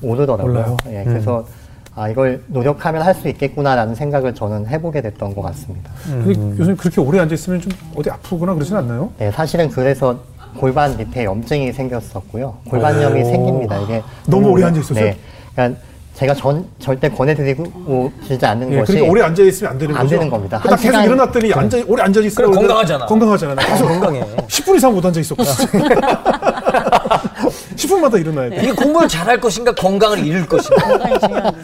오르더라고요. 0.00 0.50
올라요? 0.52 0.76
예, 0.88 1.04
그래서 1.04 1.44
아 1.94 2.08
이걸 2.08 2.42
노력하면 2.46 3.02
할 3.02 3.14
수 3.14 3.28
있겠구나라는 3.28 3.94
생각을 3.94 4.34
저는 4.34 4.66
해보게 4.68 5.02
됐던 5.02 5.34
것 5.34 5.42
같습니다. 5.42 5.90
근데 6.06 6.32
교수님 6.56 6.76
그렇게 6.78 6.98
오래 7.02 7.18
앉아 7.20 7.34
있으면 7.34 7.60
좀 7.60 7.70
어디 7.94 8.08
아프거나 8.08 8.54
그러진 8.54 8.74
않나요? 8.76 9.10
네, 9.18 9.30
사실은 9.30 9.68
그래서 9.68 10.18
골반 10.56 10.96
밑에 10.96 11.24
염증이 11.24 11.72
생겼었고요. 11.72 12.58
골반염이 12.68 13.22
오. 13.22 13.24
생깁니다. 13.24 13.78
이게 13.80 14.02
너무 14.26 14.48
오래 14.50 14.64
앉아 14.64 14.80
있어서요? 14.80 15.04
네, 15.04 15.16
그러니까 15.54 15.80
제가 16.14 16.34
전 16.34 16.66
절대 16.78 17.08
권해드리고 17.08 18.12
싶지 18.26 18.44
않는 18.44 18.72
예, 18.72 18.78
것이 18.80 18.92
그러니까 18.92 19.10
오래 19.12 19.22
앉아 19.22 19.42
있으면 19.42 19.72
안 19.72 19.78
되는 19.78 19.94
안 19.94 20.02
거죠. 20.02 20.16
되는 20.16 20.30
겁니다. 20.30 20.58
딱한 20.58 20.76
계속 20.78 20.82
시간- 20.92 21.04
일어났더니 21.04 21.52
앉아 21.54 21.78
오래 21.86 22.02
앉아 22.02 22.20
있어. 22.20 22.42
그래, 22.42 22.54
건강하잖아. 22.54 23.06
건강하잖아. 23.06 23.54
나 23.54 23.66
계속 23.66 23.86
건강해. 23.88 24.20
10분 24.48 24.76
이상 24.76 24.92
못 24.92 25.04
앉아 25.04 25.20
있었거든. 25.20 25.52
10분마다 27.76 28.18
일어나야 28.20 28.50
돼. 28.50 28.56
이게 28.62 28.72
공부를 28.72 29.08
잘할 29.08 29.40
것인가 29.40 29.72
건강을 29.74 30.24
잃을 30.26 30.46
것인가. 30.46 30.76
건강이 30.88 31.18
중요하죠. 31.20 31.56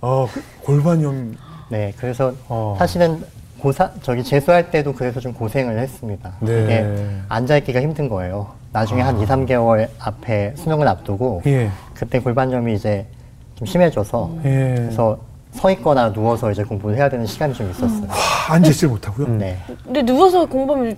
아, 0.00 0.26
그 0.32 0.42
골반염. 0.62 1.36
네, 1.68 1.92
그래서 1.96 2.32
어. 2.48 2.74
사실은 2.78 3.22
고사 3.62 3.92
저기 4.02 4.24
재수할 4.24 4.72
때도 4.72 4.92
그래서 4.92 5.20
좀 5.20 5.32
고생을 5.32 5.78
했습니다. 5.78 6.32
네. 6.40 6.52
아. 6.52 6.64
이게 6.64 7.16
앉아 7.28 7.56
있기가 7.58 7.80
힘든 7.80 8.08
거예요. 8.08 8.48
나중에 8.72 9.00
한 9.02 9.20
2, 9.20 9.24
3개월 9.24 9.88
앞에 10.00 10.54
수능을 10.56 10.88
앞두고 10.88 11.42
예. 11.46 11.70
그때 11.94 12.18
골반염이 12.18 12.74
이제 12.74 13.06
좀 13.54 13.66
심해져서 13.66 14.30
예. 14.44 14.74
그래서 14.76 15.18
서 15.52 15.70
있거나 15.70 16.12
누워서 16.12 16.50
이제 16.50 16.64
공부를 16.64 16.96
해야 16.96 17.08
되는 17.08 17.24
시간이 17.24 17.54
좀 17.54 17.70
있었어요. 17.70 18.08
아, 18.08 18.54
앉아 18.54 18.70
있질 18.70 18.88
못하고요. 18.88 19.28
네. 19.36 19.58
근데 19.84 20.02
누워서 20.02 20.44
공부하면 20.46 20.96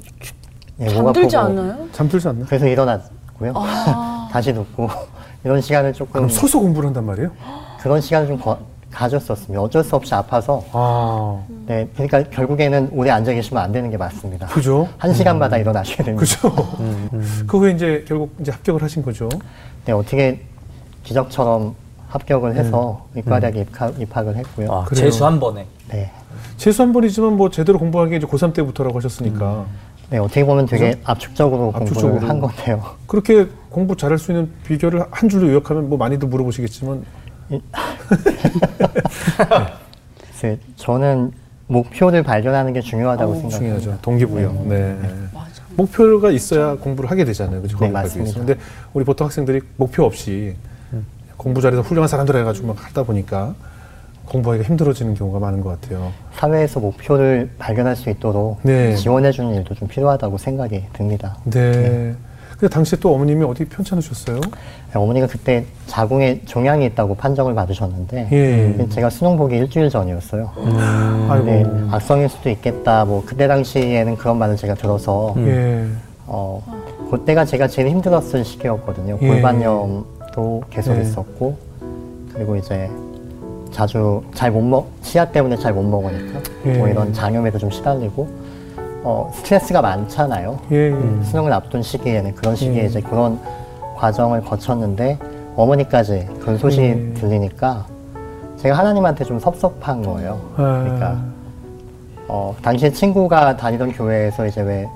예, 0.81 0.85
목 0.87 1.13
잠들지 1.13 1.37
않나요? 1.37 1.89
잠들지 1.93 2.29
않나? 2.29 2.47
그래서 2.47 2.67
일어났고요. 2.67 3.53
다시 4.33 4.55
눕고 4.55 4.89
이런 5.45 5.61
시간을 5.61 5.93
조금 5.93 6.13
그럼 6.13 6.29
서서 6.31 6.59
공부를 6.61 6.87
한단 6.87 7.05
말이에요? 7.05 7.31
그런 7.83 8.01
시간을 8.01 8.27
좀 8.27 8.39
거- 8.41 8.59
가졌었습니다. 8.95 9.61
어쩔 9.61 9.83
수 9.83 9.97
없이 9.97 10.15
아파서 10.15 10.65
아, 10.73 11.43
네, 11.67 11.89
그러니까 11.95 12.23
결국에는 12.31 12.91
오래 12.93 13.11
앉아 13.11 13.33
계시면 13.33 13.63
안 13.63 13.73
되는 13.73 13.91
게 13.91 13.97
맞습니다. 13.97 14.47
그죠? 14.47 14.89
한 14.99 15.13
시간마다 15.13 15.59
일어나셔야 15.59 15.99
됩니다. 15.99 16.21
그죠? 16.21 16.55
그 17.47 17.59
후에 17.59 17.73
이제 17.73 18.05
결국 18.07 18.35
이제 18.41 18.53
합격을 18.53 18.83
하신 18.83 19.03
거죠. 19.03 19.29
네, 19.85 19.93
어떻게 19.93 20.41
기적처럼 21.03 21.75
합격을 22.09 22.55
해서 22.55 23.07
의과대학에 23.17 23.63
입학, 23.63 24.01
입학을 24.01 24.37
했고요. 24.37 24.73
아, 24.73 24.85
그래요. 24.85 25.05
재수 25.05 25.27
한 25.27 25.41
번에. 25.41 25.67
네. 25.89 26.11
재수 26.57 26.83
한 26.83 26.93
번이지만 26.93 27.37
뭐 27.37 27.51
제대로 27.51 27.79
공부한 27.79 28.11
게 28.11 28.17
이제 28.17 28.27
고3 28.27 28.55
때부터라고 28.55 28.97
하셨으니까 28.97 29.67
네, 30.11 30.19
어떻게 30.19 30.45
보면 30.45 30.67
되게 30.67 31.01
압축적으로 31.05 31.73
압축적으로. 31.75 32.13
공부를 32.13 32.29
한 32.29 32.41
건데요. 32.41 32.83
그렇게 33.07 33.49
공부 33.69 33.97
잘할 33.97 34.19
수 34.19 34.31
있는 34.31 34.53
비결을 34.65 35.05
한 35.11 35.29
줄로 35.29 35.49
요약하면 35.49 35.89
뭐 35.89 35.99
많이들 35.99 36.29
물어보시겠지만 36.29 37.05
글쎄, 40.19 40.59
저는 40.77 41.33
목표를 41.67 42.23
발견하는 42.23 42.73
게 42.73 42.81
중요하다고 42.81 43.35
생각합니다. 43.35 43.79
중요하죠. 43.81 44.03
동기부여. 44.03 44.65
네. 44.67 44.99
목표가 45.77 46.31
있어야 46.31 46.77
공부를 46.77 47.11
하게 47.11 47.25
되잖아요. 47.25 47.63
그죠? 47.63 47.79
네, 47.81 47.89
맞습니다. 47.89 48.39
근데 48.39 48.57
우리 48.93 49.05
보통 49.05 49.27
학생들이 49.27 49.61
목표 49.77 50.05
없이 50.05 50.55
공부 51.37 51.61
잘해서 51.61 51.83
훌륭한 51.83 52.09
사람들 52.09 52.37
해가지고 52.37 52.69
막 52.69 52.87
하다 52.87 53.03
보니까 53.05 53.55
공부하기가 54.27 54.69
힘들어지는 54.69 55.15
경우가 55.15 55.39
많은 55.39 55.61
것 55.61 55.81
같아요. 55.81 56.13
사회에서 56.35 56.81
목표를 56.81 57.51
발견할 57.59 57.97
수 57.97 58.09
있도록 58.11 58.61
네. 58.63 58.95
지원해주는 58.97 59.55
일도 59.55 59.75
좀 59.75 59.89
필요하다고 59.89 60.39
생각이 60.39 60.85
듭니다. 60.93 61.37
네. 61.45 62.15
근데 62.65 62.73
당시에 62.73 62.99
또 62.99 63.15
어머님이 63.15 63.45
어디 63.45 63.67
편찮으셨어요? 63.67 64.41
네, 64.41 64.51
어머니가 64.95 65.27
그때 65.27 65.67
자궁에 65.87 66.41
종양이 66.47 66.87
있다고 66.87 67.15
판정을 67.15 67.55
받으셨는데 67.55 68.29
예. 68.33 68.89
제가 68.89 69.11
수능 69.11 69.37
보기 69.37 69.55
일주일 69.55 69.91
전이었어요. 69.91 70.51
아이고. 71.29 71.45
네, 71.45 71.63
악성일 71.91 72.31
수도 72.31 72.49
있겠다. 72.49 73.05
뭐 73.05 73.23
그때 73.27 73.47
당시에는 73.47 74.17
그런 74.17 74.39
말을 74.39 74.57
제가 74.57 74.77
들어서 74.77 75.35
예. 75.41 75.85
어 76.27 76.63
그때가 77.11 77.45
제가 77.45 77.69
제일 77.69 77.89
힘들었을 77.89 78.43
시기였거든요. 78.43 79.19
예. 79.21 79.29
골반염도 79.29 80.63
계속 80.71 80.97
예. 80.97 81.03
있었고 81.03 81.59
그리고 82.33 82.57
이제 82.57 82.89
자주 83.73 84.23
잘 84.33 84.51
못 84.51 84.63
먹, 84.63 84.89
치아 85.03 85.27
때문에 85.27 85.59
잘 85.59 85.75
못 85.75 85.83
먹으니까 85.83 86.41
예. 86.65 86.79
뭐 86.79 86.89
이런 86.89 87.13
장염에도 87.13 87.59
좀 87.59 87.71
시달리고 87.71 88.27
어 89.05 89.31
스트레스가 89.35 89.83
많잖아요. 89.83 90.59
예. 90.73 90.93
예. 90.93 91.25
수능을 91.25 91.53
앞둔 91.53 91.83
시기에는 91.83 92.35
그런 92.35 92.57
시기에 92.57 92.83
예. 92.83 92.87
이제 92.87 93.01
그런 93.01 93.39
과정을 93.97 94.41
거쳤는데 94.43 95.19
어머니까지 95.57 96.27
그런 96.41 96.57
소식이 96.59 96.87
예. 96.87 97.15
들리니까 97.15 97.87
제가 98.57 98.77
하나님한테 98.79 99.25
좀 99.25 99.39
섭섭한 99.39 100.03
거예요. 100.03 100.41
아. 100.57 100.83
그러니까 100.83 101.19
어, 102.27 102.57
당시에 102.63 102.91
친구가 102.91 103.57
다니던 103.57 103.93
교회에서 103.93 104.47
이제 104.47 104.61
왜 104.63 104.87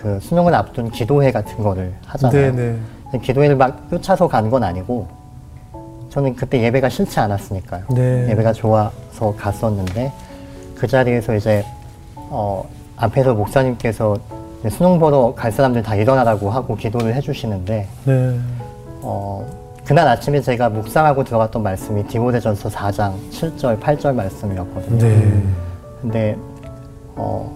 그 0.00 0.18
수능을 0.18 0.54
앞둔 0.54 0.90
기도회 0.90 1.30
같은 1.30 1.62
거를 1.62 1.92
하잖아요. 2.06 2.52
네네. 2.56 2.78
근데 3.10 3.18
기도회를 3.18 3.54
막 3.56 3.90
쫓아서 3.90 4.26
간 4.26 4.48
건 4.48 4.64
아니고 4.64 5.06
저는 6.08 6.34
그때 6.36 6.62
예배가 6.62 6.88
싫지 6.88 7.20
않았으니까요. 7.20 7.82
네. 7.90 8.30
예배가 8.30 8.54
좋아서 8.54 9.34
갔었는데 9.36 10.10
그 10.74 10.86
자리에서 10.86 11.34
이제 11.34 11.66
어, 12.16 12.64
앞에서 13.00 13.34
목사님께서 13.34 14.16
수능 14.68 14.98
보러 14.98 15.34
갈 15.34 15.50
사람들 15.50 15.82
다 15.82 15.94
일어나라고 15.94 16.50
하고 16.50 16.76
기도를 16.76 17.14
해주시는데 17.14 17.88
네. 18.04 18.38
어, 19.00 19.46
그날 19.86 20.06
아침에 20.06 20.40
제가 20.40 20.68
묵상하고 20.68 21.24
들어갔던 21.24 21.62
말씀이 21.62 22.06
디모데전서 22.06 22.68
4장 22.68 23.14
7절, 23.30 23.80
8절 23.80 24.14
말씀이었거든요. 24.14 24.98
네. 24.98 25.42
근데 26.02 26.36
어, 27.16 27.50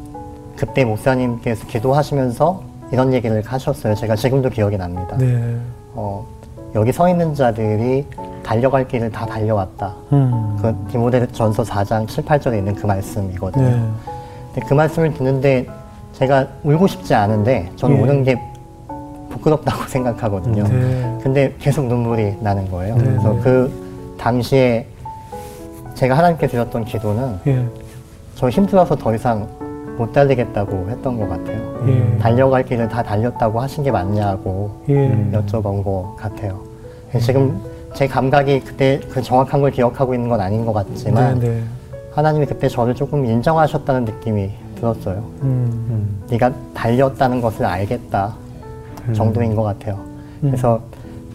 그때 0.56 0.84
목사님께서 0.84 1.66
기도하시면서 1.66 2.62
이런 2.90 3.12
얘기를 3.12 3.42
하셨어요. 3.44 3.94
제가 3.94 4.16
지금도 4.16 4.48
기억이 4.48 4.78
납니다. 4.78 5.16
네. 5.18 5.56
어, 5.92 6.26
여기 6.74 6.90
서 6.90 7.08
있는 7.08 7.34
자들이 7.34 8.06
달려갈 8.42 8.88
길을 8.88 9.10
다 9.10 9.26
달려왔다. 9.26 9.94
음. 10.12 10.58
그 10.60 10.74
디모데전서 10.90 11.62
4장 11.62 12.08
7, 12.08 12.24
8절에 12.24 12.58
있는 12.58 12.74
그 12.74 12.86
말씀이거든요. 12.86 13.92
네. 14.54 14.62
그 14.66 14.74
말씀을 14.74 15.12
듣는데 15.14 15.66
제가 16.12 16.46
울고 16.62 16.86
싶지 16.86 17.14
않은데 17.14 17.70
저는 17.76 17.96
예. 17.96 18.00
우는 18.02 18.24
게 18.24 18.40
부끄럽다고 19.30 19.84
생각하거든요. 19.88 20.64
네. 20.64 21.18
근데 21.22 21.54
계속 21.58 21.86
눈물이 21.86 22.36
나는 22.40 22.70
거예요. 22.70 22.96
네. 22.96 23.04
그래서 23.04 23.38
그 23.42 24.14
당시에 24.18 24.86
제가 25.94 26.16
하나님께 26.16 26.46
드렸던 26.46 26.84
기도는 26.84 27.38
예. 27.46 27.64
저 28.34 28.48
힘들어서 28.48 28.96
더 28.96 29.14
이상 29.14 29.48
못 29.96 30.12
달리겠다고 30.12 30.90
했던 30.90 31.18
것 31.18 31.28
같아요. 31.28 31.84
예. 31.88 32.18
달려갈 32.18 32.64
길을 32.64 32.88
다 32.88 33.02
달렸다고 33.02 33.60
하신 33.60 33.84
게 33.84 33.90
맞냐고 33.90 34.70
예. 34.88 35.10
여쭤본 35.32 35.84
것 35.84 36.14
같아요. 36.16 36.60
지금 37.20 37.60
제 37.94 38.08
감각이 38.08 38.60
그때 38.60 39.00
그 39.10 39.22
정확한 39.22 39.60
걸 39.60 39.70
기억하고 39.70 40.14
있는 40.14 40.28
건 40.28 40.40
아닌 40.40 40.66
것 40.66 40.72
같지만 40.72 41.38
네. 41.38 41.48
네. 41.48 41.62
하나님이 42.14 42.46
그때 42.46 42.68
저를 42.68 42.94
조금 42.94 43.24
인정하셨다는 43.26 44.04
느낌이 44.04 44.50
들었어요. 44.76 45.24
음. 45.42 46.22
네가 46.30 46.52
달렸다는 46.72 47.40
것을 47.40 47.64
알겠다 47.66 48.34
정도인 49.14 49.54
것 49.54 49.62
같아요. 49.62 49.98
그래서 50.40 50.80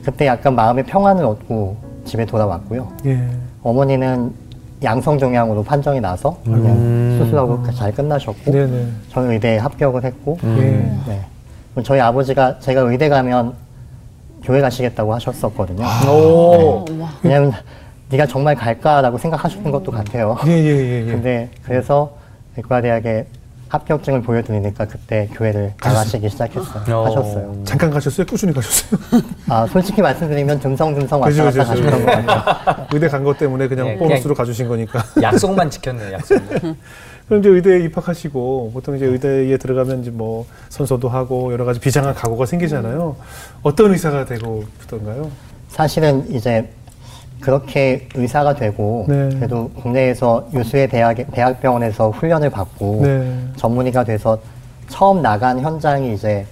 그때 0.03 0.25
약간 0.27 0.55
마음의 0.55 0.85
평안을 0.85 1.23
얻고 1.23 1.77
집에 2.05 2.25
돌아왔고요. 2.25 2.87
예. 3.05 3.27
어머니는 3.61 4.33
양성 4.81 5.17
종양으로 5.19 5.63
판정이 5.63 5.99
나서 5.99 6.37
그냥 6.45 7.17
수술하고 7.19 7.69
잘 7.73 7.91
끝나셨고 7.91 8.51
네네. 8.51 8.87
저는 9.09 9.31
의대에 9.31 9.57
합격을 9.57 10.05
했고 10.05 10.37
예. 10.43 10.91
네. 11.07 11.25
저희 11.83 11.99
아버지가 11.99 12.59
제가 12.59 12.81
의대 12.81 13.09
가면 13.09 13.53
교회 14.43 14.61
가시겠다고 14.61 15.13
하셨었거든요. 15.13 15.85
오. 16.09 16.85
왜냐면 17.21 17.51
네가 18.09 18.25
정말 18.25 18.55
갈까라고 18.55 19.17
생각하셨던 19.17 19.71
것도 19.71 19.91
같아요. 19.91 20.37
예, 20.47 20.51
예, 20.51 20.65
예, 20.67 21.01
예. 21.01 21.05
근데 21.11 21.49
그래서 21.63 22.15
의과대학에 22.57 23.27
합격증을 23.69 24.23
보여드리니까 24.23 24.85
그때 24.85 25.29
교회를 25.35 25.73
나가시기 25.79 26.27
시작했어요. 26.29 26.97
어. 26.97 27.05
하셨어요. 27.05 27.55
잠깐 27.65 27.91
가셨어요? 27.91 28.25
꾸준히 28.25 28.51
가셨어요? 28.51 28.99
아 29.47 29.67
솔직히 29.67 30.01
말씀드리면 30.01 30.59
듬성듬성 30.59 31.21
왔다 31.21 31.43
갔다 31.43 31.59
하셨던 31.69 32.03
것 32.03 32.05
같아요. 32.05 32.87
의대 32.91 33.07
간 33.07 33.23
것 33.23 33.37
때문에 33.37 33.67
그냥 33.67 33.89
예, 33.89 33.95
보너스로 33.97 34.33
가주신 34.33 34.67
거니까. 34.67 35.03
약속만 35.21 35.69
지켰네요, 35.69 36.13
약속. 36.13 36.39
그럼 37.27 37.41
이제 37.41 37.49
의대에 37.49 37.81
입학하시고 37.83 38.71
보통 38.73 38.95
이제 38.95 39.05
의대에 39.05 39.55
들어가면 39.57 40.01
이제 40.01 40.09
뭐 40.09 40.47
선서도 40.69 41.07
하고 41.07 41.53
여러 41.53 41.63
가지 41.63 41.79
비장한 41.79 42.15
각오가 42.15 42.47
생기잖아요. 42.47 43.15
어떤 43.61 43.91
의사가 43.91 44.25
되고 44.25 44.63
싶던가요? 44.81 45.29
사실은 45.67 46.25
이제 46.31 46.67
그렇게 47.39 48.07
의사가 48.15 48.55
되고 48.55 49.05
네. 49.07 49.29
그래도 49.29 49.69
국내에서 49.69 50.47
유수의 50.53 50.89
대학 50.89 51.15
대학병원에서 51.31 52.09
훈련을 52.11 52.49
받고 52.49 53.01
네. 53.03 53.37
전문의가 53.55 54.03
돼서 54.03 54.39
처음 54.87 55.21
나간 55.21 55.59
현장이 55.59 56.13
이제 56.13 56.45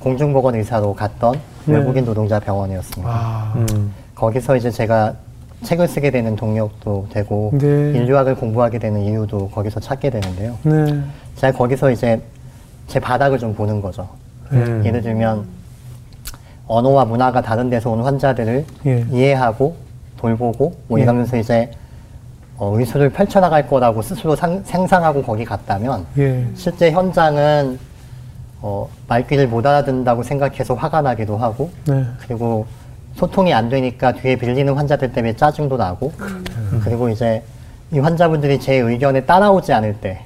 공중보건 0.00 0.56
의사로 0.56 0.94
갔던 0.94 1.34
네. 1.66 1.76
외국인 1.76 2.04
노동자 2.04 2.40
병원이었습니다. 2.40 3.08
아, 3.12 3.54
거기서 4.14 4.56
이제 4.56 4.70
제가 4.70 5.14
책을 5.62 5.86
쓰게 5.86 6.10
되는 6.10 6.34
동력도 6.34 7.06
되고 7.10 7.52
네. 7.54 7.66
인류학을 7.68 8.34
공부하게 8.34 8.80
되는 8.80 9.00
이유도 9.00 9.48
거기서 9.50 9.78
찾게 9.78 10.10
되는데요. 10.10 10.58
네. 10.64 11.00
제가 11.36 11.56
거기서 11.56 11.92
이제 11.92 12.20
제 12.88 12.98
바닥을 12.98 13.38
좀 13.38 13.54
보는 13.54 13.80
거죠. 13.80 14.08
네. 14.50 14.82
예를 14.84 15.02
들면 15.02 15.46
언어와 16.66 17.04
문화가 17.04 17.42
다른 17.42 17.70
데서 17.70 17.90
온 17.90 18.02
환자들을 18.02 18.64
예. 18.86 19.06
이해하고 19.10 19.76
돌보고 20.22 20.72
뭐 20.86 20.98
예. 20.98 21.02
이러면서 21.02 21.36
이제 21.36 21.70
어, 22.56 22.78
의술을 22.78 23.10
펼쳐나갈 23.10 23.66
거라고 23.66 24.02
스스로 24.02 24.36
상, 24.36 24.62
상상하고 24.64 25.22
거기 25.22 25.44
갔다면 25.44 26.06
예. 26.18 26.46
실제 26.54 26.92
현장은 26.92 27.78
어, 28.60 28.88
말귀를 29.08 29.48
못 29.48 29.66
알아듣는다고 29.66 30.22
생각해서 30.22 30.74
화가 30.74 31.02
나기도 31.02 31.36
하고 31.36 31.70
네. 31.86 32.04
그리고 32.20 32.66
소통이 33.16 33.52
안 33.52 33.68
되니까 33.68 34.12
뒤에 34.12 34.36
빌리는 34.36 34.72
환자들 34.72 35.12
때문에 35.12 35.34
짜증도 35.34 35.76
나고 35.76 36.12
그리고 36.84 37.08
이제 37.08 37.42
이 37.90 37.98
환자분들이 37.98 38.60
제 38.60 38.76
의견에 38.76 39.24
따라오지 39.24 39.72
않을 39.72 39.94
때 40.00 40.20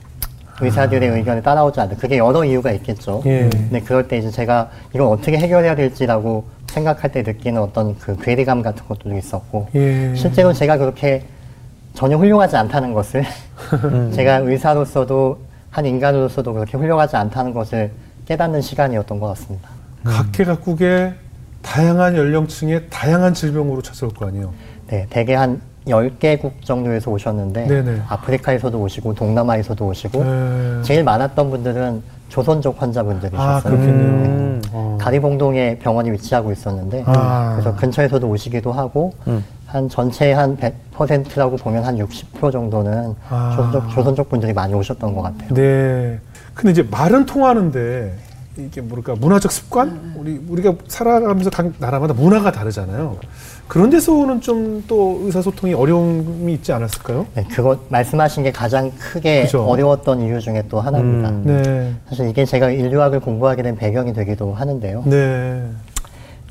의사들의 0.61 1.09
의견에 1.09 1.41
따라오지 1.41 1.81
않을 1.81 1.95
때 1.95 2.01
그게 2.01 2.19
여러 2.19 2.45
이유가 2.45 2.71
있겠죠. 2.73 3.23
예. 3.25 3.49
근데 3.51 3.81
그럴 3.81 4.07
때 4.07 4.19
이제 4.19 4.31
제가 4.31 4.69
이걸 4.95 5.07
어떻게 5.09 5.39
해결해야 5.39 5.75
될지라고 5.75 6.45
생각할 6.71 7.13
때 7.13 7.23
느끼는 7.23 7.61
어떤 7.61 7.99
그 7.99 8.17
괴리감 8.17 8.63
같은 8.63 8.87
것도 8.87 9.15
있었고 9.17 9.69
예. 9.75 10.15
실제로 10.15 10.53
제가 10.53 10.77
그렇게 10.77 11.25
전혀 11.95 12.17
훌륭하지 12.17 12.57
않다는 12.57 12.93
것을 12.93 13.25
제가 14.15 14.39
의사로서도 14.39 15.39
한 15.71 15.87
인간으로서도 15.87 16.53
그렇게 16.55 16.77
훌륭하지 16.77 17.17
않다는 17.17 17.53
것을 17.53 17.91
깨닫는 18.27 18.61
시간이었던 18.61 19.21
것 19.21 19.29
같습니다. 19.29 19.69
각계 20.05 20.45
각국의 20.45 21.15
다양한 21.63 22.17
연령층의 22.17 22.89
다양한 22.91 23.35
질병으로 23.35 23.83
찾아올 23.83 24.15
거 24.15 24.27
아니에요. 24.27 24.53
네, 24.89 25.07
대개 25.11 25.35
한 25.35 25.61
10개국 25.87 26.63
정도에서 26.63 27.11
오셨는데 27.11 27.67
네네. 27.67 28.03
아프리카에서도 28.09 28.81
오시고 28.81 29.15
동남아에서도 29.15 29.87
오시고 29.87 30.25
네. 30.25 30.83
제일 30.83 31.05
많았던 31.05 31.51
분들은 31.51 32.03
조선족 32.29 32.81
환자분들이셨어요. 32.81 33.57
아, 33.57 33.61
그렇겠네요. 33.61 33.95
음. 33.95 34.63
어. 34.73 34.99
가리봉동에 35.01 35.79
병원이 35.79 36.11
위치하고 36.11 36.53
있었는데 36.53 37.05
아. 37.07 37.53
그래서 37.55 37.77
근처에서도 37.77 38.27
오시기도 38.29 38.73
하고 38.73 39.13
음. 39.29 39.45
한 39.67 39.89
전체 39.89 40.33
한 40.33 40.57
100%라고 40.57 41.57
보면 41.57 41.85
한 41.85 41.97
60% 41.97 42.53
정도는 42.53 43.15
아. 43.29 43.53
조선족, 43.57 43.91
조선족 43.91 44.31
분들이 44.31 44.53
많이 44.53 44.75
오셨던 44.75 45.15
것 45.15 45.23
같아요. 45.23 45.55
네. 45.55 46.19
근데 46.55 46.71
이제 46.73 46.83
말은 46.91 47.27
통하는데 47.27 48.15
이게 48.59 48.81
뭐랄까 48.81 49.15
문화적 49.15 49.53
습관? 49.53 50.15
우리 50.17 50.41
우리가 50.49 50.75
살아가면서 50.89 51.51
각 51.51 51.73
나라마다 51.79 52.15
문화가 52.15 52.51
다르잖아요. 52.53 53.19
그런 53.69 53.91
데서는 53.91 54.41
좀 54.41 54.77
또 54.89 55.21
의사소통이 55.25 55.75
어려움이 55.75 56.53
있지 56.55 56.73
않았을까요? 56.73 57.27
네, 57.35 57.45
그거 57.51 57.79
말씀하신 57.89 58.45
게 58.45 58.53
가장 58.53 58.91
크게 58.99 59.43
그죠. 59.43 59.65
어려웠던 59.65 60.21
이유 60.21 60.41
중에 60.41 60.63
또 60.69 60.81
하나입니다. 60.81 61.29
음. 61.29 61.43
네. 61.45 61.95
사실 62.09 62.29
이게 62.29 62.45
제가 62.45 62.71
인류학을 62.71 63.21
공부하게 63.21 63.63
된 63.63 63.77
배경이 63.77 64.13
되기도 64.13 64.53
하는데요. 64.55 65.03
네. 65.07 65.63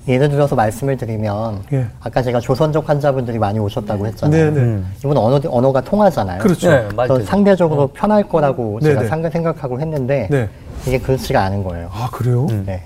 예를 0.07 0.29
들어서 0.29 0.55
말씀을 0.55 0.97
드리면 0.97 1.63
예. 1.73 1.87
아까 1.99 2.21
제가 2.21 2.39
조선족 2.39 2.87
환자분들이 2.87 3.39
많이 3.39 3.57
오셨다고 3.57 4.05
했잖아요. 4.05 4.45
네, 4.45 4.51
네. 4.51 4.59
음. 4.61 4.85
이분 4.99 5.17
언어, 5.17 5.41
언어가 5.49 5.81
통하잖아요. 5.81 6.39
그렇죠. 6.43 6.69
네. 6.69 7.23
상대적으로 7.25 7.87
편할 7.87 8.27
거라고 8.27 8.79
네, 8.83 8.89
제가 8.89 9.17
네. 9.19 9.29
생각하고 9.31 9.79
했는데 9.79 10.27
네. 10.29 10.47
이게 10.87 10.99
그렇지가 10.99 11.43
않은 11.43 11.63
거예요. 11.63 11.89
아, 11.91 12.09
그래요? 12.11 12.45
음. 12.49 12.63
네. 12.65 12.83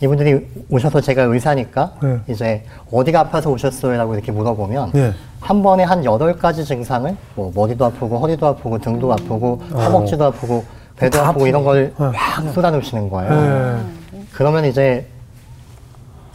이분들이 0.00 0.46
오셔서 0.70 1.00
제가 1.00 1.24
의사니까 1.24 1.92
네. 2.00 2.20
이제 2.28 2.64
어디가 2.92 3.20
아파서 3.20 3.50
오셨어요? 3.50 3.96
라고 3.98 4.14
이렇게 4.14 4.30
물어보면 4.30 4.92
네. 4.92 5.12
한 5.40 5.62
번에 5.62 5.82
한 5.82 6.04
여덟 6.04 6.36
가지 6.38 6.64
증상을 6.64 7.16
뭐 7.34 7.52
머리도 7.54 7.84
아프고 7.84 8.18
허리도 8.18 8.46
아프고 8.46 8.78
등도 8.78 9.12
아프고 9.12 9.60
허벅지도 9.72 10.26
아프고 10.26 10.64
배도 10.96 11.18
다 11.18 11.28
아프고 11.28 11.46
이런 11.48 11.64
걸 11.64 11.92
어. 11.98 12.12
막 12.12 12.52
쏟아놓으시는 12.52 13.10
거예요. 13.10 13.82
네. 14.12 14.22
그러면 14.32 14.64
이제 14.66 15.06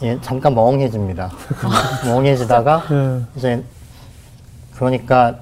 예, 0.02 0.18
잠깐 0.20 0.54
멍해집니다. 0.54 1.30
멍해지다가 2.06 2.82
네. 2.90 3.20
이제 3.36 3.64
그러니까 4.74 5.36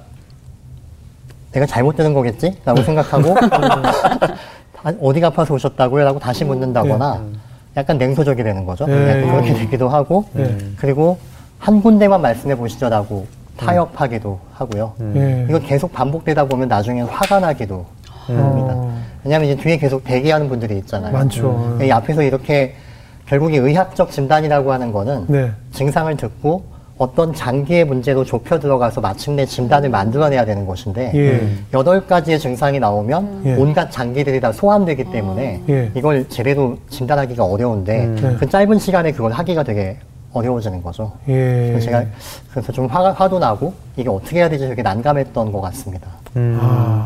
내가 1.50 1.66
잘못 1.66 1.96
들은 1.96 2.14
거겠지? 2.14 2.56
라고 2.64 2.82
생각하고 2.82 3.34
아, 4.82 4.92
어디가 5.00 5.28
아파서 5.28 5.54
오셨다고요? 5.54 6.04
라고 6.04 6.18
다시 6.18 6.44
묻는다거나 6.44 7.22
약간 7.76 7.98
냉소적이 7.98 8.42
되는 8.42 8.66
거죠. 8.66 8.86
네. 8.86 9.22
그렇게 9.24 9.54
되기도 9.54 9.88
하고 9.88 10.24
네. 10.32 10.56
그리고 10.76 11.18
한 11.58 11.80
군데만 11.80 12.20
말씀해 12.20 12.56
보시죠라고 12.56 13.26
타협하기도 13.56 14.40
하고요. 14.54 14.92
네. 14.98 15.46
이거 15.48 15.58
계속 15.58 15.92
반복되다 15.92 16.44
보면 16.46 16.68
나중엔 16.68 17.06
화가 17.06 17.40
나기도 17.40 17.86
합니다. 18.26 18.74
어, 18.74 19.02
왜냐하면 19.24 19.50
이제 19.50 19.62
뒤에 19.62 19.76
계속 19.78 20.04
대기하는 20.04 20.48
분들이 20.48 20.76
있잖아요. 20.78 21.12
많죠. 21.12 21.78
이 21.82 21.90
앞에서 21.90 22.22
이렇게 22.22 22.74
결국에 23.26 23.58
의학적 23.58 24.10
진단이라고 24.10 24.72
하는 24.72 24.92
거는 24.92 25.26
네. 25.28 25.50
증상을 25.72 26.14
듣고 26.16 26.64
어떤 27.02 27.34
장기의 27.34 27.84
문제로 27.84 28.24
좁혀 28.24 28.60
들어가서 28.60 29.00
마침내 29.00 29.44
진단을 29.44 29.88
만들어내야 29.88 30.44
되는 30.44 30.64
것인데 30.64 31.10
예. 31.16 31.48
여덟 31.74 32.06
가지의 32.06 32.38
증상이 32.38 32.78
나오면 32.78 33.42
예. 33.44 33.54
온갖 33.56 33.90
장기들이 33.90 34.40
다 34.40 34.52
소환되기 34.52 35.10
때문에 35.10 35.62
예. 35.68 35.90
이걸 35.96 36.28
제대로 36.28 36.78
진단하기가 36.90 37.44
어려운데 37.44 38.06
네. 38.06 38.36
그 38.38 38.48
짧은 38.48 38.78
시간에 38.78 39.10
그걸 39.10 39.32
하기가 39.32 39.64
되게 39.64 39.96
어려워지는 40.32 40.80
거죠. 40.80 41.10
예. 41.26 41.70
그래서 41.70 41.86
제가 41.86 42.04
그래서 42.52 42.70
좀 42.72 42.86
화가, 42.86 43.14
화도 43.14 43.40
나고 43.40 43.74
이게 43.96 44.08
어떻게 44.08 44.38
해야 44.38 44.48
되지 44.48 44.68
되게 44.68 44.82
난감했던 44.82 45.50
것 45.50 45.60
같습니다. 45.60 46.08
음. 46.36 46.56
아. 46.62 47.04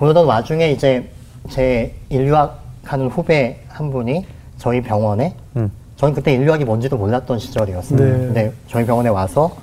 그러던 0.00 0.26
와중에 0.26 0.72
이제 0.72 1.08
제 1.48 1.94
인류학 2.08 2.60
하는 2.82 3.06
후배 3.06 3.60
한 3.68 3.92
분이 3.92 4.26
저희 4.58 4.80
병원에 4.80 5.36
음. 5.54 5.70
저는 5.96 6.14
그때 6.14 6.34
인류학이 6.34 6.64
뭔지도 6.64 6.96
몰랐던 6.96 7.38
시절이었어요. 7.38 7.98
네. 7.98 8.04
근데 8.12 8.52
저희 8.68 8.84
병원에 8.84 9.08
와서 9.08 9.56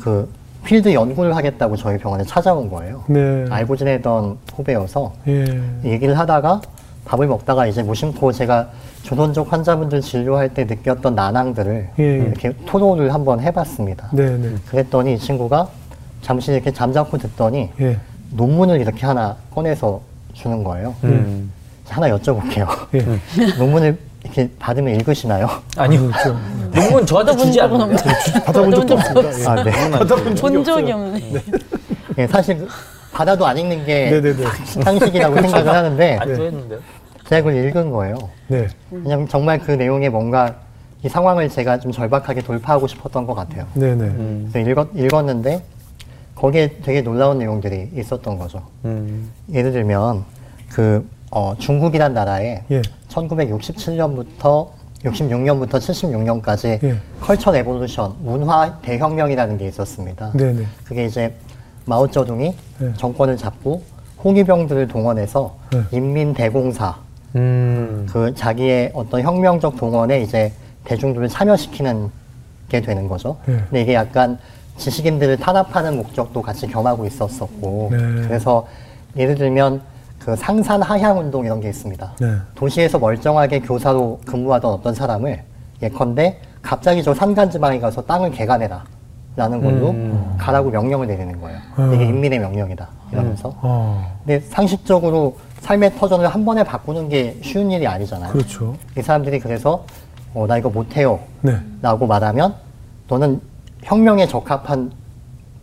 그 0.00 0.28
필드 0.64 0.92
연구를 0.92 1.34
하겠다고 1.34 1.76
저희 1.76 1.98
병원에 1.98 2.24
찾아온 2.24 2.70
거예요. 2.70 3.04
네. 3.08 3.46
알고 3.50 3.76
지내던 3.76 4.38
후배여서 4.54 5.12
예. 5.28 5.44
얘기를 5.84 6.18
하다가 6.18 6.60
밥을 7.04 7.26
먹다가 7.26 7.66
이제 7.66 7.82
무심코 7.82 8.30
제가 8.32 8.68
조선족 9.02 9.52
환자분들 9.52 10.02
진료할 10.02 10.54
때 10.54 10.64
느꼈던 10.64 11.16
난항들을 11.16 11.88
예, 11.98 12.02
예. 12.02 12.24
이렇게 12.24 12.52
토로를 12.66 13.12
한번 13.12 13.40
해봤습니다. 13.40 14.10
네, 14.12 14.36
네. 14.36 14.54
그랬더니 14.68 15.14
이 15.14 15.18
친구가 15.18 15.68
잠시 16.20 16.52
이렇게 16.52 16.70
잠자코 16.70 17.18
듣더니 17.18 17.70
예. 17.80 17.98
논문을 18.30 18.80
이렇게 18.80 19.04
하나 19.04 19.36
꺼내서 19.52 20.00
주는 20.32 20.62
거예요. 20.62 20.94
음. 21.02 21.50
하나 21.88 22.08
여쭤볼게요. 22.08 22.68
예. 22.94 23.04
논문을 23.58 23.98
이렇게 24.24 24.48
받으면 24.58 24.94
읽으시나요? 24.96 25.48
아니요. 25.76 26.08
그렇죠. 26.08 26.38
논문 26.72 27.04
저한테 27.06 27.36
주지 27.36 27.52
적은 27.58 27.80
않나요? 27.80 27.96
받아본 28.44 28.70
적도 28.70 28.94
없습니다. 28.94 29.40
예. 29.40 29.46
아, 29.46 29.64
네. 29.64 29.90
받아본 29.90 30.36
적이 30.36 30.40
본 30.40 30.64
적이 30.64 30.92
없어요. 30.92 31.06
없네. 31.06 31.42
예, 32.18 32.26
사실 32.26 32.58
그 32.58 32.68
받아도 33.12 33.46
안 33.46 33.58
읽는 33.58 33.84
게 33.84 34.10
네네네. 34.10 34.44
상식이라고 34.82 35.34
생각을 35.42 35.72
하는데 35.72 36.16
안. 36.18 36.80
제가 37.28 37.42
그걸 37.42 37.64
읽은 37.66 37.90
거예요. 37.90 38.16
네. 38.48 38.68
그냥 38.90 39.26
정말 39.28 39.58
그 39.58 39.72
내용에 39.72 40.08
뭔가 40.08 40.54
이 41.04 41.08
상황을 41.08 41.48
제가 41.48 41.80
좀 41.80 41.90
절박하게 41.90 42.42
돌파하고 42.42 42.86
싶었던 42.86 43.26
것 43.26 43.34
같아요. 43.34 43.66
네, 43.74 43.94
네. 43.94 44.04
음. 44.04 44.48
그래서 44.52 44.70
읽었, 44.70 44.88
읽었는데 44.94 45.62
거기에 46.34 46.76
되게 46.82 47.02
놀라운 47.02 47.38
내용들이 47.38 47.90
있었던 47.96 48.38
거죠. 48.38 48.62
음. 48.84 49.30
예를 49.52 49.72
들면 49.72 50.24
그 50.70 51.06
어, 51.32 51.54
중국이란 51.58 52.12
나라에 52.12 52.62
예. 52.70 52.82
1967년부터 53.08 54.68
66년부터 55.02 55.70
76년까지 55.70 56.82
예. 56.84 56.96
culture 57.20 57.50
revolution 57.50 58.14
문화 58.20 58.78
대혁명이라는 58.82 59.56
게 59.56 59.66
있었습니다. 59.66 60.30
네, 60.34 60.52
네. 60.52 60.66
그게 60.84 61.06
이제 61.06 61.34
마오쩌둥이 61.86 62.54
네. 62.78 62.92
정권을 62.96 63.38
잡고 63.38 63.82
홍위병들을 64.22 64.86
동원해서 64.88 65.56
네. 65.72 65.82
인민대공사 65.90 66.96
음. 67.34 68.06
그 68.12 68.34
자기의 68.34 68.92
어떤 68.94 69.22
혁명적 69.22 69.76
동원에 69.76 70.20
이제 70.20 70.52
대중들을 70.84 71.28
참여시키는 71.28 72.10
게 72.68 72.82
되는 72.82 73.08
거죠. 73.08 73.38
네. 73.46 73.56
근데 73.70 73.80
이게 73.80 73.94
약간 73.94 74.38
지식인들을 74.76 75.38
탄압하는 75.38 75.96
목적도 75.96 76.42
같이 76.42 76.66
겸하고 76.66 77.06
있었었고 77.06 77.88
네. 77.90 77.98
그래서 78.26 78.66
예를 79.16 79.34
들면 79.34 79.80
그 80.24 80.36
상산 80.36 80.80
하향 80.82 81.18
운동 81.18 81.44
이런 81.44 81.60
게 81.60 81.68
있습니다. 81.68 82.12
네. 82.20 82.36
도시에서 82.54 82.98
멀쩡하게 82.98 83.60
교사로 83.60 84.20
근무하던 84.24 84.72
어떤 84.72 84.94
사람을 84.94 85.42
예컨대 85.82 86.38
갑자기 86.62 87.02
저 87.02 87.12
산간 87.12 87.50
지방에 87.50 87.80
가서 87.80 88.02
땅을 88.02 88.30
개간해라 88.30 88.84
라는 89.34 89.60
걸로 89.62 89.90
음. 89.90 90.34
가라고 90.38 90.70
명령을 90.70 91.06
내리는 91.06 91.40
거예요. 91.40 91.58
음. 91.78 91.94
이게 91.94 92.04
인민의 92.04 92.38
명령이다 92.38 92.86
이러면서. 93.10 93.54
어. 93.62 94.16
근데 94.24 94.40
상식적으로 94.40 95.36
삶의 95.60 95.96
터전을 95.96 96.28
한 96.28 96.44
번에 96.44 96.62
바꾸는 96.62 97.08
게 97.08 97.36
쉬운 97.42 97.70
일이 97.70 97.86
아니잖아요. 97.86 98.30
그렇죠. 98.30 98.76
이 98.96 99.02
사람들이 99.02 99.40
그래서 99.40 99.84
어, 100.34 100.46
나 100.46 100.56
이거 100.58 100.70
못해요 100.70 101.18
네. 101.40 101.56
라고 101.80 102.06
말하면 102.06 102.54
너는 103.08 103.40
혁명에 103.82 104.26
적합한 104.28 104.92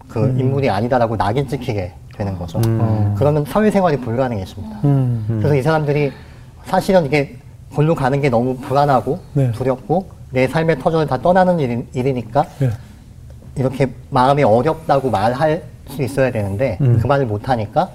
그 0.10 0.26
음. 0.26 0.40
인물이 0.40 0.70
아니다라고 0.70 1.16
낙인 1.16 1.48
찍히게 1.48 1.94
되는 2.20 2.38
거죠. 2.38 2.60
음. 2.66 3.16
그러면 3.18 3.46
사회생활이 3.46 3.98
불가능해집니다. 3.98 4.80
음. 4.84 5.26
그래서 5.40 5.56
이 5.56 5.62
사람들이 5.62 6.12
사실은 6.66 7.06
이게 7.06 7.38
골로 7.74 7.96
가는 7.96 8.20
게 8.22 8.30
너무 8.30 8.58
불안하고 8.58 9.20
네. 9.34 9.52
두렵고 9.54 10.08
내 10.32 10.48
삶의 10.48 10.80
터전을 10.80 11.08
다 11.08 11.18
떠나는 11.18 11.60
일, 11.60 11.88
일이니까 11.94 12.46
네. 12.60 12.70
이렇게 13.56 13.90
마음이 14.10 14.44
어렵다고 14.44 15.10
말할 15.10 15.64
수 15.88 16.04
있어야 16.04 16.30
되는데 16.30 16.78
음. 16.82 17.00
그 17.02 17.08
말을 17.08 17.26
못 17.26 17.48
하니까 17.50 17.90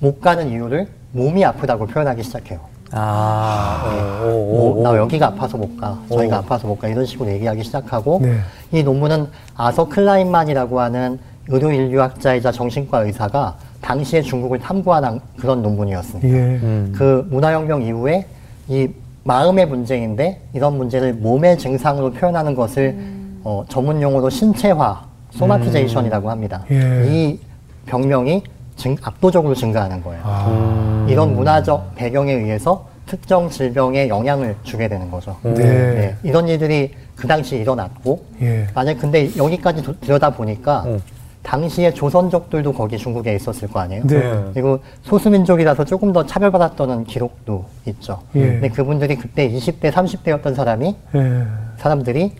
못 0.00 0.20
가는 0.20 0.48
이유를 0.50 0.88
몸이 1.12 1.44
아프다고 1.44 1.86
표현하기 1.86 2.22
시작해요. 2.24 2.60
아. 2.90 4.22
오, 4.24 4.26
오, 4.26 4.30
뭐, 4.30 4.76
오, 4.76 4.80
오. 4.80 4.82
나 4.82 4.96
여기가 4.96 5.28
아파서 5.28 5.56
못 5.56 5.76
가. 5.76 5.98
저기가 6.10 6.36
오. 6.36 6.38
아파서 6.40 6.66
못 6.66 6.78
가. 6.78 6.88
이런 6.88 7.06
식으로 7.06 7.30
얘기하기 7.30 7.64
시작하고 7.64 8.20
네. 8.22 8.38
이 8.72 8.82
논문은 8.82 9.28
아서 9.56 9.88
클라인만이라고 9.88 10.80
하는 10.80 11.18
의료 11.48 11.70
인류학자이자 11.70 12.50
정신과 12.52 13.00
의사가 13.04 13.56
당시에 13.80 14.22
중국을 14.22 14.58
탐구한 14.58 15.20
그런 15.38 15.62
논문이었습니다. 15.62 16.28
예. 16.28 16.32
음. 16.34 16.92
그 16.96 17.26
문화혁명 17.30 17.82
이후에 17.82 18.26
이 18.68 18.88
마음의 19.24 19.66
문제인데 19.66 20.40
이런 20.52 20.76
문제를 20.76 21.14
몸의 21.14 21.58
증상으로 21.58 22.12
표현하는 22.12 22.54
것을 22.54 22.96
어, 23.44 23.64
전문 23.68 24.02
용어로 24.02 24.28
신체화, 24.28 25.04
somatization이라고 25.30 26.30
합니다. 26.30 26.64
예. 26.70 27.04
이 27.08 27.38
병명이 27.86 28.42
증- 28.76 28.96
압도적으로 29.02 29.54
증가하는 29.54 30.02
거예요. 30.02 30.20
아. 30.24 31.06
이런 31.08 31.34
문화적 31.34 31.94
배경에 31.94 32.32
의해서 32.32 32.88
특정 33.06 33.48
질병에 33.48 34.08
영향을 34.08 34.56
주게 34.64 34.88
되는 34.88 35.08
거죠. 35.12 35.36
네. 35.42 35.52
네, 35.54 36.16
이런 36.24 36.48
일들이 36.48 36.92
그 37.14 37.28
당시 37.28 37.56
일어났고 37.56 38.24
예. 38.42 38.66
만약 38.74 38.98
근데 38.98 39.30
여기까지 39.36 39.82
도- 39.82 39.98
들여다 40.00 40.30
보니까 40.30 40.82
음. 40.86 41.00
당시에 41.46 41.94
조선족들도 41.94 42.72
거기 42.72 42.98
중국에 42.98 43.36
있었을 43.36 43.68
거 43.68 43.78
아니에요. 43.78 44.02
네. 44.08 44.44
그리고 44.52 44.80
소수민족이라서 45.02 45.84
조금 45.84 46.12
더 46.12 46.26
차별받았다는 46.26 47.04
기록도 47.04 47.64
있죠. 47.86 48.20
예. 48.34 48.40
근데 48.40 48.68
그분들이 48.68 49.14
그때 49.14 49.48
20대, 49.48 49.92
30대였던 49.92 50.56
사람이 50.56 50.96
예. 51.14 51.42
사람들이 51.78 52.32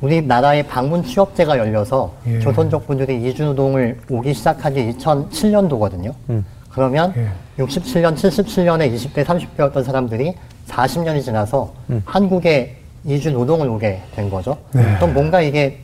우리나라에 0.00 0.62
방문 0.62 1.02
취업제가 1.02 1.58
열려서 1.58 2.14
예. 2.28 2.38
조선족 2.38 2.86
분들이 2.86 3.28
이주노동을 3.28 3.98
오기 4.08 4.32
시작한 4.32 4.72
게 4.72 4.88
2007년도거든요. 4.92 6.14
그러면 6.70 7.12
예. 7.16 7.28
67년, 7.62 8.14
77년에 8.14 8.94
20대, 8.94 9.24
30대였던 9.24 9.82
사람들이 9.82 10.34
40년이 10.68 11.22
지나서 11.24 11.72
한국에 12.04 12.76
이주 13.04 13.32
노동을 13.32 13.68
오게 13.68 14.00
된 14.14 14.30
거죠. 14.30 14.56
네. 14.72 14.82
그럼 14.96 15.12
뭔가 15.12 15.40
이게 15.40 15.80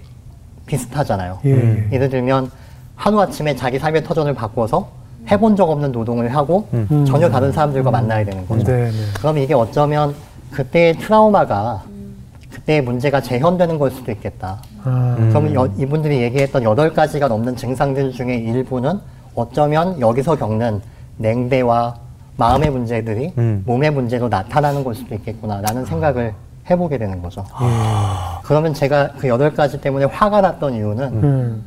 비슷하잖아요. 0.70 1.38
예. 1.46 1.88
예를 1.92 2.08
들면 2.08 2.50
하루아침에 2.94 3.56
자기 3.56 3.78
삶의 3.78 4.04
터전을 4.04 4.34
바꿔서 4.34 4.88
해본 5.30 5.56
적 5.56 5.68
없는 5.68 5.90
노동을 5.92 6.34
하고 6.34 6.68
전혀 7.06 7.28
다른 7.28 7.50
사람들과 7.52 7.90
만나야 7.90 8.24
되는 8.24 8.46
거죠. 8.46 8.64
네, 8.64 8.84
네. 8.84 8.96
그럼 9.18 9.38
이게 9.38 9.52
어쩌면 9.54 10.14
그때의 10.50 10.94
트라우마가 10.98 11.82
그때의 12.52 12.82
문제가 12.82 13.20
재현되는 13.20 13.78
걸 13.78 13.90
수도 13.90 14.10
있겠다. 14.12 14.58
아, 14.84 15.14
그럼 15.28 15.54
여- 15.54 15.68
이분들이 15.78 16.20
얘기했던 16.22 16.62
여덟 16.64 16.92
가지가 16.92 17.28
넘는 17.28 17.56
증상들 17.56 18.12
중에 18.12 18.34
일부는 18.36 18.98
어쩌면 19.34 20.00
여기서 20.00 20.36
겪는 20.36 20.80
냉대와 21.18 21.94
마음의 22.36 22.70
문제들이 22.70 23.32
몸의 23.66 23.90
문제로 23.90 24.28
나타나는 24.28 24.82
걸 24.82 24.94
수도 24.94 25.14
있겠구나라는 25.14 25.84
생각을 25.84 26.32
해보게 26.70 26.98
되는 26.98 27.20
거죠. 27.20 27.44
그러면 28.44 28.72
제가 28.72 29.12
그 29.18 29.28
여덟 29.28 29.52
가지 29.52 29.80
때문에 29.80 30.04
화가 30.06 30.40
났던 30.40 30.74
이유는 30.74 31.22
음. 31.22 31.64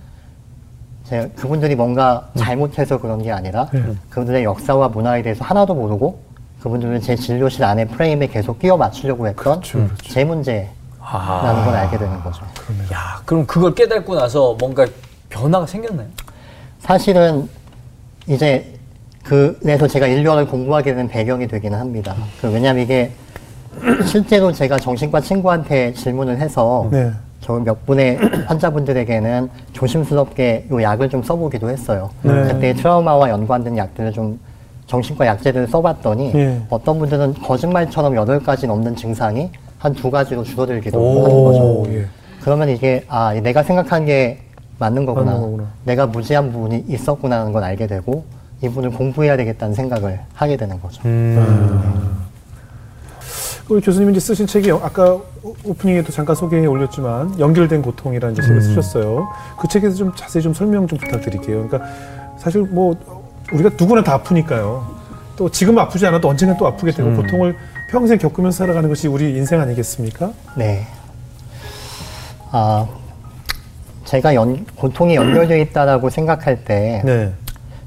제가 1.06 1.28
그분들이 1.36 1.76
뭔가 1.76 2.30
잘못해서 2.38 3.00
그런 3.00 3.22
게 3.22 3.32
아니라 3.32 3.68
네. 3.74 3.84
그분들의 4.10 4.44
역사와 4.46 4.88
문화에 4.90 5.22
대해서 5.22 5.44
하나도 5.44 5.76
모르고 5.76 6.20
그분들은 6.62 7.02
제 7.02 7.16
진료실 7.16 7.64
안에 7.66 7.86
프레임에 7.86 8.28
계속 8.28 8.60
끼워 8.60 8.78
맞추려고 8.78 9.28
했던 9.28 9.60
그렇죠, 9.60 9.80
그렇죠. 9.80 9.96
제 10.02 10.24
문제라는 10.24 10.70
걸 11.02 11.76
알게 11.76 11.98
되는 11.98 12.24
거죠. 12.24 12.46
야, 12.94 13.22
그럼 13.26 13.46
그걸 13.46 13.76
깨닫고 13.76 14.16
나서 14.16 14.56
뭔가 14.58 14.86
변화가 15.30 15.66
생겼나요? 15.66 16.08
사실은 16.80 17.50
이제 18.28 18.74
그래서 19.24 19.88
제가 19.88 20.08
인류학을 20.08 20.48
공부하게 20.48 20.96
된 20.96 21.08
배경이 21.10 21.48
되기는 21.48 21.78
합니다. 21.78 22.16
그 22.40 22.50
왜냐하면 22.50 22.84
이게 22.84 23.12
실제로 24.06 24.52
제가 24.52 24.78
정신과 24.78 25.22
친구한테 25.22 25.94
질문을 25.94 26.38
해서 26.40 26.88
네. 26.92 27.12
저몇 27.42 27.86
분의 27.86 28.18
환자분들에게는 28.48 29.50
조심스럽게 29.74 30.68
요 30.72 30.82
약을 30.82 31.10
좀 31.10 31.22
써보기도 31.24 31.70
했어요. 31.70 32.10
네. 32.22 32.32
그때 32.48 32.74
트라우마와 32.74 33.30
연관된 33.30 33.78
약들을 33.78 34.12
좀 34.14 34.40
정신과 34.88 35.26
약제들을 35.26 35.68
써봤더니 35.68 36.32
예. 36.36 36.62
어떤 36.70 37.00
분들은 37.00 37.36
거짓말처럼 37.36 38.16
여덟 38.16 38.40
가지 38.40 38.68
넘는 38.68 38.96
증상이 38.96 39.50
한 39.80 39.94
두 39.94 40.10
가지로 40.12 40.44
줄어들기도 40.44 40.98
오. 41.00 41.24
하는 41.26 41.44
거죠. 41.44 41.60
오, 41.64 41.86
예. 41.90 42.06
그러면 42.42 42.70
이게 42.70 43.04
아 43.08 43.34
내가 43.34 43.64
생각한 43.64 44.06
게 44.06 44.40
맞는 44.80 45.06
거구나. 45.06 45.32
맞는 45.32 45.42
거구나. 45.42 45.68
내가 45.86 46.06
무지한 46.08 46.52
부분이 46.52 46.86
있었구나는 46.88 47.52
걸 47.54 47.64
알게 47.64 47.88
되고 47.88 48.24
이분을 48.62 48.92
공부해야 48.92 49.36
되겠다는 49.38 49.74
생각을 49.74 50.20
하게 50.34 50.56
되는 50.58 50.80
거죠. 50.82 51.02
우리 53.70 53.82
교수님이 53.82 54.12
이제 54.12 54.20
쓰신 54.20 54.46
책이 54.46 54.70
여- 54.70 54.78
아까 54.84 55.14
오- 55.14 55.56
오프닝에도 55.64 56.12
잠깐 56.12 56.36
소개해 56.36 56.66
올렸지만 56.66 57.40
연결된 57.40 57.82
고통이라는 57.82 58.36
책을 58.36 58.62
쓰셨어요. 58.62 59.28
그 59.60 59.68
책에서 59.68 59.96
좀 59.96 60.14
자세히 60.16 60.44
좀 60.44 60.54
설명 60.54 60.86
좀 60.88 60.98
부탁드릴게요. 61.00 61.68
그러니까 61.68 61.90
사실 62.38 62.62
뭐 62.64 62.96
우리가 63.54 63.70
누구나 63.80 64.04
다 64.04 64.16
아프니까요. 64.16 64.86
또 65.36 65.50
지금 65.50 65.78
아프지 65.80 66.06
않아도 66.08 66.28
언젠가 66.30 66.56
또 66.58 66.68
아프게 66.68 66.92
되고 66.92 67.14
고통을 67.16 67.56
평생 67.90 68.18
겪으면서 68.18 68.58
살아가는 68.60 68.88
것이 68.90 69.08
우리 69.08 69.36
인생 69.36 69.60
아니겠습니까? 69.62 70.32
네. 70.58 70.86
아 72.52 72.86
제가 74.06 74.36
연, 74.36 74.66
고통이 74.76 75.16
연결되어 75.16 75.58
있다라고 75.58 76.10
생각할 76.10 76.66
때 76.66 77.02
네. 77.06 77.34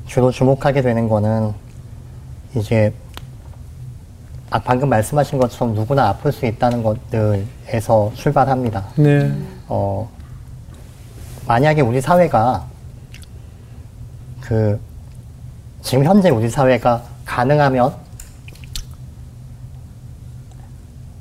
주로 0.07 0.31
주목하게 0.31 0.81
되는 0.83 1.09
거는 1.09 1.53
이제 2.57 2.93
아, 4.51 4.59
방금 4.61 4.89
말씀하신 4.89 5.39
것처럼 5.39 5.75
누구나 5.75 6.09
아플 6.09 6.31
수 6.33 6.47
있다는 6.47 6.83
것들에서 6.83 8.13
출발합니다. 8.15 8.85
네. 8.97 9.33
어, 9.69 10.09
만약에 11.49 11.81
우리 11.81 12.01
사회가 12.01 12.65
그 14.41 14.81
지금 15.83 16.05
현재 16.05 16.31
우리 16.31 16.49
사회가 16.49 17.03
가능하면 17.25 17.93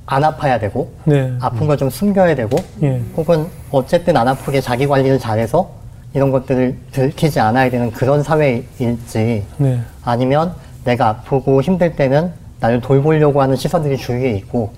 안 0.07 0.23
아파야 0.23 0.59
되고 0.59 0.91
네. 1.05 1.35
아픈 1.41 1.65
걸 1.65 1.77
좀 1.77 1.89
숨겨야 1.89 2.35
되고 2.35 2.55
예. 2.83 3.01
혹은 3.17 3.47
어쨌든 3.71 4.15
안 4.17 4.27
아프게 4.27 4.61
자기 4.61 4.85
관리를 4.87 5.17
잘해서 5.17 5.71
이런 6.13 6.29
것들을 6.31 6.77
들키지 6.91 7.39
않아야 7.39 7.71
되는 7.71 7.91
그런 7.91 8.21
사회일지 8.21 9.43
네. 9.57 9.81
아니면 10.03 10.53
내가 10.83 11.09
아프고 11.09 11.61
힘들 11.63 11.95
때는 11.95 12.31
나를 12.59 12.81
돌보려고 12.81 13.41
하는 13.41 13.55
시선들이 13.55 13.97
주위에 13.97 14.31
있고 14.37 14.71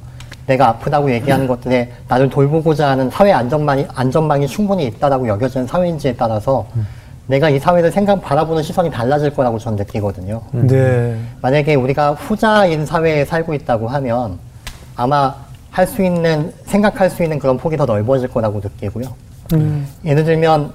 내가 0.45 0.69
아프다고 0.69 1.11
얘기하는 1.11 1.47
것들에 1.47 1.91
나를 2.07 2.29
돌보고자 2.29 2.89
하는 2.89 3.09
사회 3.09 3.31
안전망이, 3.31 3.85
안전망이 3.93 4.47
충분히 4.47 4.85
있다라고 4.85 5.27
여겨지는 5.27 5.67
사회인지에 5.67 6.15
따라서 6.15 6.65
내가 7.27 7.49
이 7.49 7.59
사회를 7.59 7.91
생각, 7.91 8.21
바라보는 8.21 8.63
시선이 8.63 8.89
달라질 8.89 9.33
거라고 9.33 9.59
저는 9.59 9.77
느끼거든요. 9.77 10.41
네. 10.51 11.17
만약에 11.41 11.75
우리가 11.75 12.13
후자인 12.13 12.85
사회에 12.85 13.25
살고 13.25 13.53
있다고 13.53 13.89
하면 13.89 14.39
아마 14.95 15.35
할 15.71 15.85
수 15.85 16.01
있는, 16.01 16.53
생각할 16.65 17.09
수 17.09 17.21
있는 17.21 17.37
그런 17.37 17.57
폭이 17.57 17.77
더 17.77 17.85
넓어질 17.85 18.29
거라고 18.29 18.61
느끼고요. 18.63 19.05
음. 19.53 19.87
예를 20.05 20.23
들면 20.23 20.71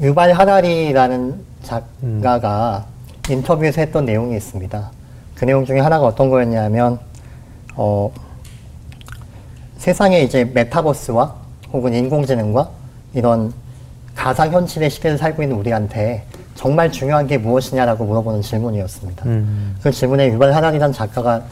유발 0.00 0.32
하라리라는 0.32 1.34
작가가 1.62 2.86
인터뷰에서 3.28 3.80
했던 3.80 4.04
내용이 4.04 4.36
있습니다. 4.36 4.90
그 5.36 5.44
내용 5.44 5.64
중에 5.64 5.80
하나가 5.80 6.06
어떤 6.06 6.30
거였냐면 6.30 6.98
어, 7.74 8.10
세상에 9.76 10.22
이제 10.22 10.44
메타버스와 10.44 11.34
혹은 11.72 11.94
인공지능과 11.94 12.70
이런 13.14 13.52
가상 14.14 14.50
현실의 14.50 14.88
시대를 14.90 15.18
살고 15.18 15.42
있는 15.42 15.56
우리한테 15.56 16.24
정말 16.54 16.90
중요한 16.90 17.26
게 17.26 17.36
무엇이냐라고 17.36 18.06
물어보는 18.06 18.40
질문이었습니다. 18.40 19.24
그 19.82 19.90
질문에 19.92 20.28
유발 20.28 20.54
하라리라는 20.54 20.92
작가가 20.94 21.42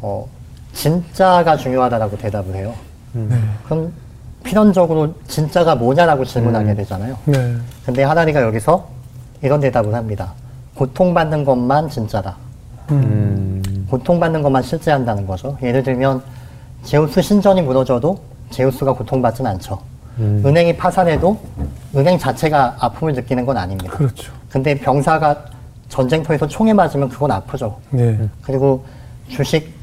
어, 0.00 0.28
진짜가 0.72 1.56
중요하다라고 1.56 2.16
대답을 2.18 2.54
해요. 2.54 2.74
그럼 3.64 3.92
필연적으로 4.44 5.14
진짜가 5.26 5.74
뭐냐라고 5.74 6.24
질문하게 6.24 6.74
되잖아요. 6.76 7.16
네. 7.24 7.56
근데 7.84 8.04
하나리가 8.04 8.40
여기서 8.42 8.88
이런 9.42 9.58
대답을 9.58 9.92
합니다. 9.94 10.32
고통받는 10.76 11.44
것만 11.44 11.88
진짜다. 11.88 12.36
고통받는 13.90 14.42
것만 14.42 14.62
실제한다는 14.62 15.26
거죠. 15.26 15.56
예를 15.62 15.82
들면 15.82 16.22
제우스 16.82 17.20
신전이 17.20 17.62
무너져도 17.62 18.18
제우스가 18.50 18.92
고통받진 18.92 19.46
않죠. 19.46 19.78
은행이 20.18 20.76
파산해도 20.76 21.38
은행 21.94 22.18
자체가 22.18 22.76
아픔을 22.78 23.12
느끼는 23.14 23.44
건 23.44 23.56
아닙니다. 23.56 23.92
그렇죠. 23.92 24.32
근데 24.48 24.78
병사가 24.78 25.44
전쟁터에서 25.88 26.48
총에 26.48 26.72
맞으면 26.72 27.08
그건 27.08 27.30
아프죠. 27.30 27.78
네. 27.90 28.18
그리고 28.42 28.84
주식 29.28 29.74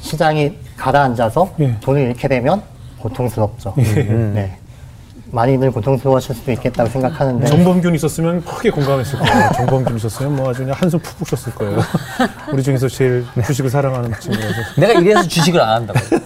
시장이 0.00 0.56
가라앉아서 0.76 1.50
예. 1.60 1.76
돈을 1.80 2.02
잃게 2.02 2.28
되면 2.28 2.62
고통스럽죠. 2.98 3.74
네. 3.76 4.58
많이들 5.30 5.70
고통스러워하실 5.70 6.34
수도 6.34 6.52
있겠다고 6.52 6.88
생각하는데 6.90 7.46
정범균 7.46 7.94
있었으면 7.94 8.44
크게 8.44 8.70
공감했을 8.70 9.18
거예요. 9.18 9.50
정범균 9.56 9.96
있었으면 9.96 10.36
뭐 10.36 10.50
아주 10.50 10.60
그냥 10.60 10.76
한숨 10.78 11.00
푹푹 11.00 11.28
쉬었을 11.28 11.54
거예요. 11.54 11.78
우리 12.52 12.62
중에서 12.62 12.88
제일 12.88 13.24
주식을 13.44 13.70
사랑하는 13.70 14.12
친구라서. 14.20 14.54
내가 14.78 14.92
이래서 15.00 15.22
주식을 15.26 15.60
안 15.60 15.88
한다고. 15.88 15.98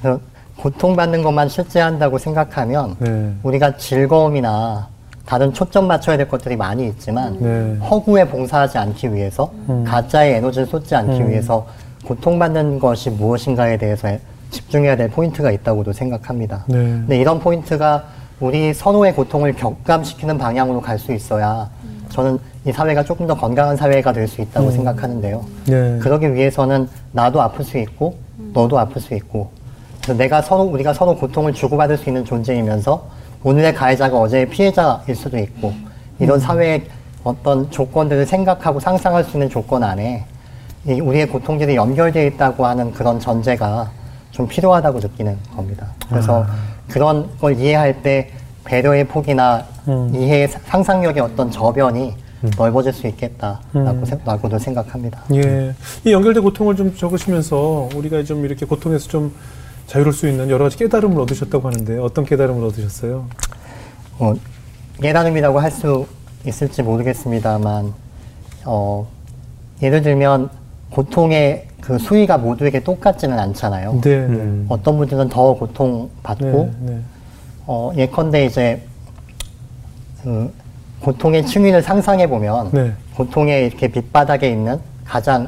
그래서 0.00 0.20
고통받는 0.56 1.22
것만 1.22 1.48
실제한다고 1.48 2.18
생각하면 2.18 2.96
네. 2.98 3.32
우리가 3.44 3.76
즐거움이나 3.76 4.88
다른 5.24 5.52
초점 5.52 5.86
맞춰야 5.86 6.16
될 6.16 6.26
것들이 6.28 6.56
많이 6.56 6.88
있지만 6.88 7.36
네. 7.38 7.76
허구에 7.86 8.24
봉사하지 8.24 8.78
않기 8.78 9.14
위해서 9.14 9.52
가짜의 9.86 10.34
에너지를 10.36 10.66
쏟지 10.66 10.94
않기 10.96 11.28
위해서 11.28 11.66
고통받는 12.04 12.78
것이 12.80 13.10
무엇인가에 13.10 13.76
대해서 13.76 14.18
집중해야 14.50 14.96
될 14.96 15.08
포인트가 15.08 15.50
있다고도 15.50 15.92
생각합니다. 15.92 16.64
네. 16.68 16.76
근데 16.76 17.18
이런 17.18 17.38
포인트가 17.40 18.04
우리 18.40 18.72
서로의 18.72 19.14
고통을 19.14 19.54
경감시키는 19.54 20.38
방향으로 20.38 20.80
갈 20.80 20.98
수 20.98 21.12
있어야 21.12 21.68
저는 22.10 22.38
이 22.64 22.72
사회가 22.72 23.04
조금 23.04 23.26
더 23.26 23.34
건강한 23.34 23.76
사회가 23.76 24.12
될 24.12 24.26
수 24.28 24.40
있다고 24.40 24.70
생각하는데요. 24.70 25.44
네. 25.66 25.98
그러기 25.98 26.34
위해서는 26.34 26.88
나도 27.12 27.40
아플 27.42 27.64
수 27.64 27.78
있고 27.78 28.16
너도 28.54 28.78
아플 28.78 29.00
수 29.00 29.14
있고 29.14 29.50
그래서 30.02 30.16
내가 30.18 30.40
서로 30.40 30.62
우리가 30.62 30.94
서로 30.94 31.16
고통을 31.16 31.52
주고받을 31.52 31.98
수 31.98 32.08
있는 32.08 32.24
존재이면서 32.24 33.06
오늘의 33.44 33.74
가해자가 33.74 34.18
어제의 34.18 34.48
피해자일 34.48 35.14
수도 35.14 35.36
있고 35.38 35.72
이런 36.18 36.40
사회의 36.40 36.84
어떤 37.24 37.70
조건들을 37.70 38.24
생각하고 38.26 38.80
상상할 38.80 39.24
수 39.24 39.36
있는 39.36 39.50
조건 39.50 39.82
안에 39.84 40.24
이 40.86 41.00
우리의 41.00 41.26
고통들이 41.28 41.76
연결되어 41.76 42.24
있다고 42.26 42.64
하는 42.64 42.92
그런 42.92 43.20
전제가 43.20 43.90
좀 44.30 44.46
필요하다고 44.46 45.00
느끼는 45.00 45.36
겁니다. 45.56 45.88
그래서 46.08 46.46
그런 46.88 47.28
걸 47.38 47.58
이해할 47.58 48.02
때 48.02 48.30
배려의 48.64 49.04
폭이나 49.08 49.64
이해의 50.14 50.48
사- 50.48 50.58
상상력의 50.66 51.22
어떤 51.22 51.50
저변이 51.50 52.14
넓어질 52.56 52.92
수 52.92 53.06
있겠다라고 53.06 54.04
생- 54.04 54.20
라고도 54.24 54.58
생각합니다. 54.58 55.22
예. 55.34 55.74
이 56.04 56.12
연결된 56.12 56.42
고통을 56.42 56.76
좀 56.76 56.94
적으시면서 56.94 57.88
우리가 57.94 58.22
좀 58.24 58.44
이렇게 58.44 58.64
고통에서 58.66 59.08
좀 59.08 59.34
자유로울 59.86 60.12
수 60.12 60.28
있는 60.28 60.50
여러 60.50 60.64
가지 60.64 60.76
깨달음을 60.76 61.18
얻으셨다고 61.22 61.66
하는데 61.66 61.98
어떤 61.98 62.24
깨달음을 62.26 62.62
얻으셨어요? 62.66 63.26
어, 64.18 64.34
깨달음이라고 65.00 65.58
할 65.60 65.70
수 65.70 66.06
있을지 66.46 66.82
모르겠습니다만, 66.82 67.92
어, 68.64 69.08
예를 69.82 70.02
들면, 70.02 70.50
고통의 70.90 71.66
그 71.80 71.98
수위가 71.98 72.38
모두에게 72.38 72.80
똑같지는 72.80 73.38
않잖아요. 73.38 74.00
네. 74.02 74.26
네. 74.26 74.64
어떤 74.68 74.98
분들은 74.98 75.28
더 75.28 75.54
고통받고, 75.54 76.70
네. 76.80 76.92
네. 76.92 76.98
어, 77.66 77.92
예컨대 77.96 78.44
이제, 78.46 78.82
그, 80.22 80.52
고통의 81.00 81.46
층위를 81.46 81.82
상상해 81.82 82.28
보면, 82.28 82.70
네. 82.72 82.92
고통의 83.14 83.66
이렇게 83.66 83.88
밑바닥에 83.88 84.50
있는 84.50 84.78
가장 85.04 85.46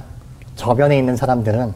저변에 0.57 0.97
있는 0.97 1.17
사람들은 1.17 1.73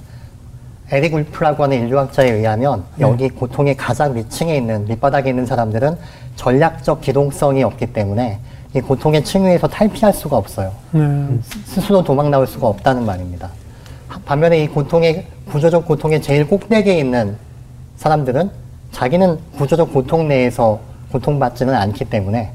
에릭 0.92 1.14
울프라고 1.14 1.62
하는 1.64 1.80
인류학자에 1.82 2.30
의하면 2.30 2.84
네. 2.96 3.06
여기 3.06 3.28
고통의 3.28 3.76
가장 3.76 4.14
밑층에 4.14 4.56
있는 4.56 4.84
밑바닥에 4.86 5.30
있는 5.30 5.46
사람들은 5.46 5.96
전략적 6.36 7.00
기동성이 7.00 7.62
없기 7.62 7.92
때문에 7.92 8.38
이 8.74 8.80
고통의 8.80 9.22
층위에서 9.22 9.68
탈피할 9.68 10.12
수가 10.12 10.36
없어요. 10.36 10.72
네. 10.90 11.00
스스로 11.64 12.02
도망 12.02 12.30
나올 12.30 12.46
수가 12.46 12.66
없다는 12.66 13.06
말입니다. 13.06 13.50
반면에 14.24 14.64
이 14.64 14.66
고통의 14.66 15.26
구조적 15.48 15.86
고통의 15.86 16.20
제일 16.20 16.48
꼭대기에 16.48 16.98
있는 16.98 17.36
사람들은 17.96 18.50
자기는 18.90 19.38
구조적 19.56 19.92
고통 19.92 20.26
내에서 20.26 20.80
고통받지는 21.12 21.72
않기 21.72 22.06
때문에 22.06 22.50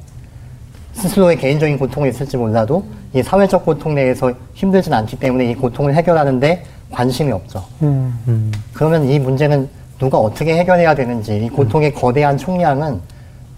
스스로의 0.93 1.37
개인적인 1.37 1.79
고통이 1.79 2.09
있을지 2.09 2.35
몰라도 2.35 2.83
이 3.13 3.23
사회적 3.23 3.63
고통 3.63 3.95
내에서 3.95 4.33
힘들지는 4.53 4.97
않기 4.97 5.17
때문에 5.17 5.49
이 5.49 5.55
고통을 5.55 5.95
해결하는데 5.95 6.63
관심이 6.91 7.31
없죠. 7.31 7.63
음. 7.81 8.51
그러면 8.73 9.07
이 9.07 9.19
문제는 9.19 9.69
누가 9.97 10.17
어떻게 10.17 10.57
해결해야 10.57 10.95
되는지 10.95 11.45
이 11.45 11.49
고통의 11.49 11.93
거대한 11.93 12.37
총량은 12.37 12.99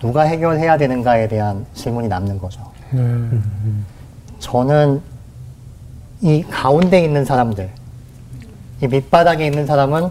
누가 0.02 0.24
해결해야 0.24 0.78
되는가에 0.78 1.28
대한 1.28 1.66
질문이 1.76 2.08
남는 2.08 2.40
거죠. 2.40 2.60
네. 2.90 3.02
저는 4.40 5.00
이 6.22 6.44
가운데 6.50 7.00
있는 7.04 7.24
사람들, 7.24 7.70
이 8.82 8.88
밑바닥에 8.88 9.46
있는 9.46 9.68
사람은 9.68 10.10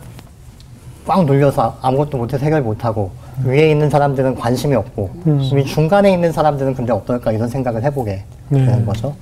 꽉 1.06 1.24
눌려서 1.24 1.76
아무것도 1.82 2.18
못해서 2.18 2.44
해결 2.44 2.62
못하고 2.62 3.10
위에 3.44 3.70
있는 3.70 3.90
사람들은 3.90 4.36
관심이 4.36 4.74
없고 4.76 5.10
이 5.58 5.64
중간에 5.64 6.12
있는 6.12 6.30
사람들은 6.30 6.74
근데 6.74 6.92
어떨까 6.92 7.32
이런 7.32 7.48
생각을 7.48 7.82
해보게 7.82 8.24
네. 8.50 8.64
되는 8.64 8.86
거죠. 8.86 9.14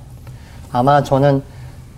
아마 0.71 1.01
저는 1.01 1.41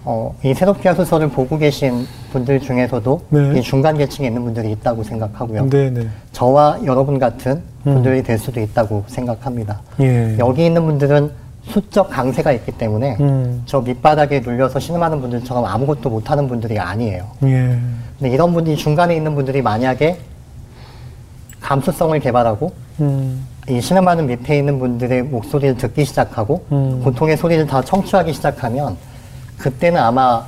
어, 0.03 0.33
이 0.43 0.53
세로피아 0.53 0.93
소설을 0.95 1.29
보고 1.29 1.57
계신 1.57 2.07
분들 2.31 2.61
중에서도 2.61 3.21
네. 3.29 3.59
이 3.59 3.61
중간 3.61 3.97
계층에 3.97 4.27
있는 4.27 4.43
분들이 4.43 4.71
있다고 4.71 5.03
생각하고요. 5.03 5.69
네. 5.69 5.89
네. 5.89 6.07
저와 6.31 6.79
여러분 6.85 7.19
같은 7.19 7.61
분들이 7.83 8.23
될 8.23 8.37
수도 8.37 8.59
있다고 8.59 9.03
생각합니다. 9.07 9.81
예. 9.99 10.35
여기 10.39 10.65
있는 10.65 10.85
분들은 10.85 11.31
수적 11.63 12.09
강세가 12.09 12.51
있기 12.53 12.71
때문에 12.73 13.17
음. 13.19 13.61
저 13.65 13.81
밑바닥에 13.81 14.39
눌려서 14.41 14.79
신음하는 14.79 15.21
분들처럼 15.21 15.65
아무것도 15.65 16.09
못하는 16.09 16.47
분들이 16.47 16.79
아니에요. 16.79 17.25
예. 17.43 17.77
근데 18.19 18.33
이런 18.33 18.53
분들이 18.53 18.75
중간에 18.75 19.15
있는 19.15 19.35
분들이 19.35 19.61
만약에 19.61 20.17
감수성을 21.61 22.19
개발하고 22.19 22.71
음. 23.01 23.45
이 23.69 23.79
신음하는 23.79 24.25
밑에 24.27 24.57
있는 24.57 24.79
분들의 24.79 25.23
목소리를 25.23 25.77
듣기 25.77 26.03
시작하고 26.05 26.65
음. 26.71 27.01
고통의 27.03 27.37
소리를 27.37 27.67
다 27.67 27.81
청취하기 27.81 28.33
시작하면 28.33 28.97
그때는 29.57 30.01
아마 30.01 30.43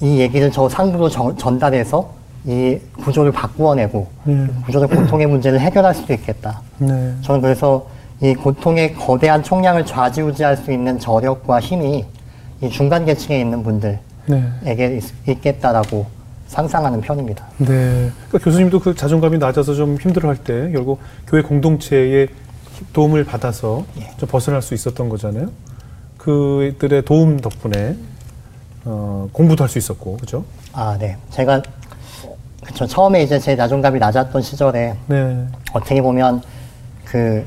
이 0.00 0.18
얘기를 0.18 0.50
저 0.50 0.66
상부로 0.68 1.10
전- 1.10 1.36
전달해서 1.36 2.10
이 2.46 2.78
구조를 3.02 3.32
바꾸어내고 3.32 4.06
음. 4.28 4.62
구조적 4.64 4.90
고통의 4.90 5.26
문제를 5.26 5.60
해결할 5.60 5.94
수도 5.94 6.12
있겠다. 6.14 6.62
네. 6.78 7.14
저는 7.22 7.40
그래서 7.42 7.86
이 8.22 8.34
고통의 8.34 8.94
거대한 8.94 9.42
총량을 9.42 9.84
좌지우지할 9.84 10.56
수 10.56 10.72
있는 10.72 10.98
저력과 10.98 11.60
힘이 11.60 12.04
이 12.62 12.68
중간 12.68 13.04
계층에 13.04 13.40
있는 13.40 13.62
분들에게 13.62 14.00
네. 14.26 15.00
있, 15.26 15.40
겠다라고 15.40 16.06
상상하는 16.48 17.00
편입니다. 17.00 17.46
네. 17.58 18.10
그러니까 18.28 18.38
교수님도 18.38 18.80
그 18.80 18.94
자존감이 18.94 19.38
낮아서 19.38 19.74
좀 19.74 19.96
힘들어할 19.96 20.36
때 20.38 20.70
결국 20.72 20.98
교회 21.26 21.42
공동체의 21.42 22.28
도움을 22.92 23.24
받아서 23.24 23.84
좀 24.16 24.28
벗어날 24.28 24.62
수 24.62 24.74
있었던 24.74 25.08
거잖아요. 25.08 25.50
그들의 26.16 27.04
도움 27.04 27.38
덕분에 27.38 27.96
어, 28.84 29.28
공부도 29.32 29.62
할 29.62 29.68
수 29.68 29.78
있었고, 29.78 30.16
그죠? 30.16 30.44
아, 30.72 30.96
네. 30.98 31.16
제가 31.30 31.62
그쵸 32.70 32.86
처음에 32.86 33.22
이제 33.24 33.38
제 33.38 33.56
자존감이 33.56 33.98
낮았던 33.98 34.42
시절에 34.42 34.94
네. 35.08 35.46
어떻게 35.72 36.00
보면 36.00 36.40
그 37.04 37.44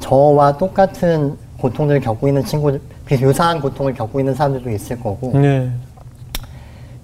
저와 0.00 0.56
똑같은 0.56 1.36
고통을 1.58 2.00
겪고 2.00 2.26
있는 2.26 2.42
친구들, 2.42 2.80
비유사한 3.04 3.60
고통을 3.60 3.92
겪고 3.92 4.18
있는 4.18 4.34
사람들도 4.34 4.70
있을 4.70 4.98
거고 4.98 5.38
네. 5.38 5.70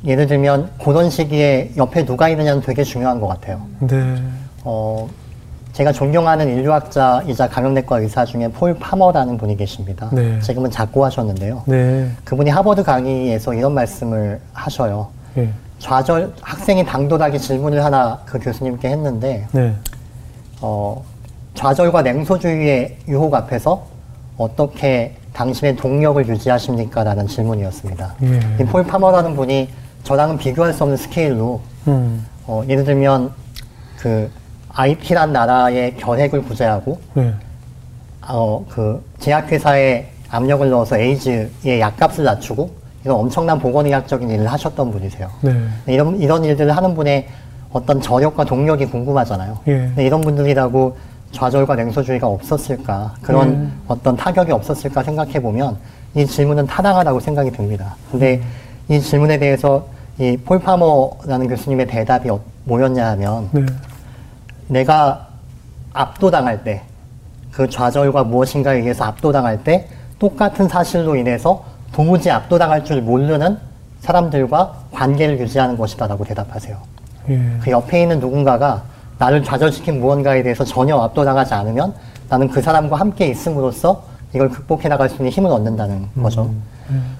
예를 0.06 0.26
들면 0.26 0.70
그런 0.82 1.10
시기에 1.10 1.72
옆에 1.76 2.06
누가 2.06 2.30
있느냐는 2.30 2.62
되게 2.62 2.82
중요한 2.82 3.20
것 3.20 3.28
같아요. 3.28 3.60
네. 3.80 4.16
어, 4.64 5.06
제가 5.74 5.92
존경하는 5.92 6.48
인류학자이자 6.56 7.48
감염내과 7.50 8.00
의사 8.00 8.24
중에 8.24 8.48
폴 8.48 8.74
파머라는 8.74 9.36
분이 9.36 9.58
계십니다. 9.58 10.08
네. 10.12 10.40
지금은 10.40 10.70
작고 10.70 11.04
하셨는데요. 11.04 11.64
네. 11.66 12.10
그분이 12.24 12.48
하버드 12.48 12.82
강의에서 12.82 13.52
이런 13.52 13.74
말씀을 13.74 14.40
하셔요. 14.54 15.08
예. 15.36 15.50
좌절 15.78 16.32
학생이 16.40 16.84
당돌하게 16.84 17.38
질문을 17.38 17.84
하나 17.84 18.20
그 18.24 18.38
교수님께 18.38 18.88
했는데 18.88 19.46
네. 19.52 19.74
어, 20.60 21.04
좌절과 21.54 22.02
냉소주의의 22.02 22.98
유혹 23.08 23.34
앞에서 23.34 23.86
어떻게 24.36 25.14
당신의 25.32 25.76
동력을 25.76 26.26
유지하십니까? 26.28 27.04
라는 27.04 27.26
질문이었습니다. 27.26 28.14
예. 28.22 28.40
이폴 28.60 28.84
파머라는 28.86 29.36
분이 29.36 29.68
저랑은 30.02 30.38
비교할 30.38 30.72
수 30.72 30.82
없는 30.82 30.96
스케일로 30.96 31.60
음. 31.86 32.26
어, 32.46 32.62
예를 32.68 32.84
들면 32.84 33.32
그 33.98 34.30
IT란 34.70 35.32
나라의 35.32 35.96
결핵을 35.96 36.42
구제하고 36.42 37.00
네. 37.14 37.34
어, 38.28 38.64
그 38.68 39.04
제약회사에 39.18 40.08
압력을 40.30 40.68
넣어서 40.70 40.98
에이즈의 40.98 41.80
약값을 41.80 42.24
낮추고 42.24 42.70
이런 43.08 43.18
엄청난 43.20 43.58
보건의학적인 43.58 44.28
일을 44.28 44.46
하셨던 44.52 44.90
분이세요. 44.92 45.30
네. 45.40 45.54
이런 45.86 46.20
이런 46.20 46.44
일들을 46.44 46.76
하는 46.76 46.94
분의 46.94 47.26
어떤 47.72 48.02
저력과 48.02 48.44
동력이 48.44 48.84
궁금하잖아요. 48.86 49.58
예. 49.68 49.90
이런 49.96 50.20
분들이라고 50.20 50.96
좌절과 51.32 51.74
냉소주의가 51.76 52.26
없었을까 52.26 53.14
그런 53.22 53.48
음. 53.48 53.80
어떤 53.88 54.14
타격이 54.14 54.52
없었을까 54.52 55.02
생각해 55.02 55.40
보면 55.40 55.78
이 56.14 56.26
질문은 56.26 56.66
타당하다고 56.66 57.20
생각이 57.20 57.50
듭니다. 57.50 57.96
근데 58.10 58.42
이 58.90 59.00
질문에 59.00 59.38
대해서 59.38 59.86
이 60.18 60.36
폴파머라는 60.36 61.48
교수님의 61.48 61.86
대답이 61.86 62.28
어- 62.28 62.40
뭐였냐 62.64 63.06
하면 63.12 63.48
네. 63.52 63.64
내가 64.66 65.28
압도당할 65.94 66.62
때, 66.62 66.82
그 67.52 67.68
좌절과 67.70 68.24
무엇인가에 68.24 68.78
의해서 68.78 69.04
압도당할 69.04 69.64
때, 69.64 69.88
똑같은 70.18 70.68
사실로 70.68 71.16
인해서 71.16 71.64
도무지 71.98 72.30
압도당할 72.30 72.84
줄 72.84 73.02
모르는 73.02 73.58
사람들과 74.02 74.72
관계를 74.92 75.40
유지하는 75.40 75.76
것이다라고 75.76 76.24
대답하세요. 76.24 76.76
예. 77.30 77.40
그 77.60 77.72
옆에 77.72 78.02
있는 78.02 78.20
누군가가 78.20 78.84
나를 79.18 79.42
좌절시킨 79.42 79.98
무언가에 79.98 80.44
대해서 80.44 80.62
전혀 80.62 80.96
압도당하지 80.96 81.54
않으면 81.54 81.92
나는 82.28 82.48
그 82.50 82.62
사람과 82.62 82.94
함께 82.94 83.26
있음으로써 83.26 84.04
이걸 84.32 84.48
극복해 84.48 84.88
나갈 84.88 85.08
수 85.08 85.16
있는 85.16 85.32
힘을 85.32 85.50
얻는다는 85.50 86.06
거죠. 86.22 86.52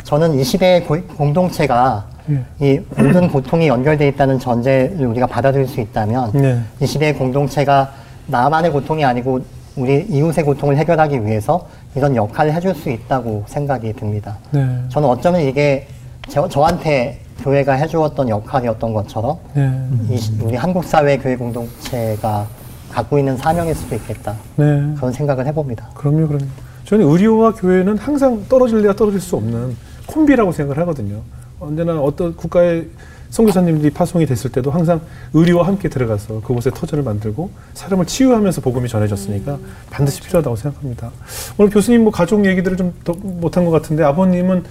저는 0.05 0.38
이 0.38 0.44
시대의 0.44 0.84
고- 0.84 1.02
공동체가 1.16 2.05
예. 2.30 2.44
이 2.61 2.80
모든 2.96 3.26
고통이 3.28 3.66
연결되어 3.66 4.07
있다는 4.07 4.38
전제를 4.38 5.05
우리가 5.07 5.26
받아들일 5.26 5.66
수 5.66 5.80
있다면 5.80 6.30
네. 6.34 6.61
이 6.80 6.86
시대의 6.86 7.16
공동체가 7.16 7.90
나만의 8.28 8.70
고통이 8.70 9.05
아니고 9.05 9.40
우리 9.78 10.04
이웃의 10.08 10.44
고통을 10.44 10.76
해결하기 10.76 11.24
위해서 11.24 11.66
이런 11.94 12.16
역할을 12.16 12.52
해줄 12.52 12.74
수 12.74 12.90
있다고 12.90 13.44
생각이 13.46 13.92
듭니다. 13.92 14.36
네. 14.50 14.66
저는 14.88 15.08
어쩌면 15.08 15.40
이게 15.42 15.86
저, 16.28 16.48
저한테 16.48 17.20
교회가 17.42 17.74
해주었던 17.74 18.28
역할이었던 18.28 18.92
것처럼 18.92 19.38
네. 19.54 19.70
이 20.10 20.16
시- 20.18 20.32
우리 20.42 20.56
한국 20.56 20.84
사회 20.84 21.16
교회 21.16 21.36
공동체가 21.36 22.46
갖고 22.90 23.18
있는 23.18 23.36
사명일 23.36 23.74
수도 23.74 23.94
있겠다. 23.94 24.34
네. 24.56 24.64
그런 24.96 25.12
생각을 25.12 25.46
해봅니다. 25.46 25.88
그럼요, 25.94 26.26
그럼요. 26.26 26.44
저는 26.84 27.06
의료와 27.06 27.52
교회는 27.54 27.98
항상 27.98 28.44
떨어질 28.48 28.82
래야 28.82 28.92
떨어질 28.94 29.20
수 29.20 29.36
없는 29.36 29.76
콤비라고 30.06 30.50
생각을 30.52 30.80
하거든요. 30.82 31.20
언제나 31.60 32.00
어떤 32.00 32.34
국가의 32.34 32.88
선교사님들이 33.30 33.90
파송이 33.90 34.26
됐을 34.26 34.50
때도 34.50 34.70
항상 34.70 35.00
의료와 35.34 35.66
함께 35.66 35.88
들어가서 35.88 36.40
그곳에 36.40 36.70
터전을 36.70 37.04
만들고 37.04 37.50
사람을 37.74 38.06
치유하면서 38.06 38.60
복음이 38.62 38.88
전해졌으니까 38.88 39.58
반드시 39.90 40.20
필요하다고 40.22 40.56
생각합니다. 40.56 41.10
오늘 41.58 41.70
교수님 41.70 42.02
뭐 42.04 42.12
가족 42.12 42.44
얘기들을 42.44 42.76
좀 42.76 42.88
더 43.04 43.12
못한 43.12 43.64
것 43.64 43.70
같은데 43.70 44.02
아버님은 44.04 44.64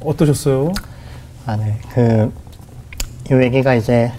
어떠셨어요? 0.00 0.72
아, 1.46 1.56
네. 1.56 1.78
그, 1.92 2.32
이 3.30 3.34
얘기가 3.42 3.74
이제 3.74 4.12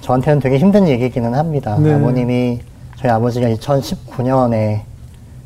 저한테는 0.00 0.40
되게 0.40 0.58
힘든 0.58 0.88
얘기기는 0.88 1.32
합니다. 1.34 1.76
네. 1.78 1.94
아버님이, 1.94 2.60
저희 2.96 3.10
아버지가 3.10 3.48
2019년에 3.48 4.82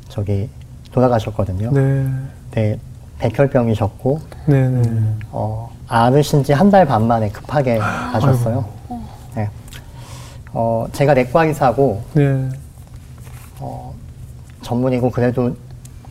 저기 0.09 0.49
돌아가셨거든요. 0.93 1.71
네, 1.73 2.07
그때 2.51 2.79
백혈병이셨고, 3.19 4.21
네, 4.47 4.69
네. 4.69 4.83
어, 5.31 5.71
앓으신 5.89 6.45
지 6.45 6.53
한 6.53 6.71
달 6.71 6.85
반 6.87 7.07
만에 7.07 7.31
급하게 7.31 7.79
가셨어요. 7.79 8.65
네. 9.35 9.49
어, 10.53 10.87
제가 10.93 11.15
내과 11.15 11.45
의사고, 11.47 12.03
네, 12.15 12.49
어, 13.61 13.95
전문이고 14.63 15.11
그래도 15.11 15.55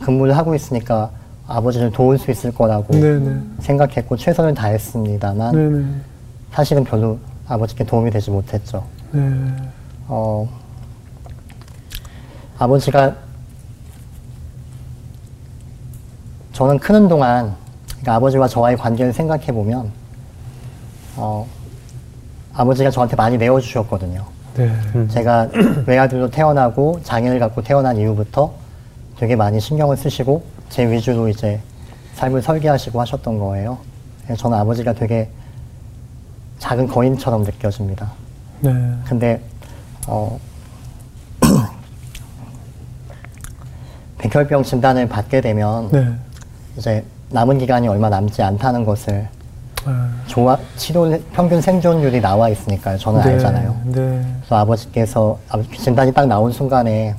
근무를 0.00 0.36
하고 0.36 0.54
있으니까 0.54 1.10
아버지를 1.46 1.90
도울 1.92 2.18
수 2.18 2.30
있을 2.30 2.52
거라고 2.52 2.92
네, 2.92 3.18
네, 3.18 3.40
생각했고 3.60 4.16
최선을 4.16 4.54
다했습니다만 4.54 5.52
네, 5.54 5.78
네, 5.78 6.00
사실은 6.52 6.84
별로 6.84 7.18
아버지께 7.48 7.84
도움이 7.84 8.10
되지 8.10 8.30
못했죠. 8.30 8.84
네, 9.12 9.20
어, 10.08 10.48
아버지가 12.58 13.14
저는 16.52 16.78
크는 16.80 17.08
동안 17.08 17.54
그러니까 18.00 18.14
아버지와 18.14 18.48
저와의 18.48 18.76
관계를 18.76 19.12
생각해 19.12 19.46
보면 19.46 19.90
어, 21.16 21.46
아버지가 22.54 22.90
저한테 22.90 23.16
많이 23.16 23.36
내어주셨거든요. 23.36 24.24
네, 24.54 24.72
제가 25.08 25.48
외아들로 25.86 26.30
태어나고 26.30 27.00
장애를 27.04 27.38
갖고 27.38 27.62
태어난 27.62 27.96
이후부터 27.96 28.52
되게 29.16 29.36
많이 29.36 29.60
신경을 29.60 29.96
쓰시고 29.96 30.42
제 30.68 30.90
위주로 30.90 31.28
이제 31.28 31.60
삶을 32.14 32.42
설계하시고 32.42 33.00
하셨던 33.00 33.38
거예요. 33.38 33.78
저는 34.36 34.58
아버지가 34.58 34.92
되게 34.92 35.30
작은 36.58 36.88
거인처럼 36.88 37.44
느껴집니다. 37.44 38.10
네, 38.60 38.72
근데 39.04 39.40
어 40.08 40.38
백혈병 44.18 44.64
진단을 44.64 45.08
받게 45.08 45.40
되면 45.40 45.88
네. 45.90 46.12
이제 46.76 47.04
남은 47.30 47.58
기간이 47.58 47.88
얼마 47.88 48.08
남지 48.08 48.42
않다는 48.42 48.84
것을 48.84 49.28
아, 49.84 50.10
조화 50.26 50.58
치료 50.76 51.18
평균 51.32 51.60
생존율이 51.60 52.20
나와 52.20 52.48
있으니까요. 52.48 52.98
저는 52.98 53.20
네, 53.22 53.30
알잖아요. 53.32 53.80
네, 53.86 53.92
그래서 53.92 54.56
아버지께서 54.56 55.38
아버- 55.48 55.62
진단이 55.76 56.12
딱 56.12 56.26
나온 56.26 56.50
순간에 56.52 57.14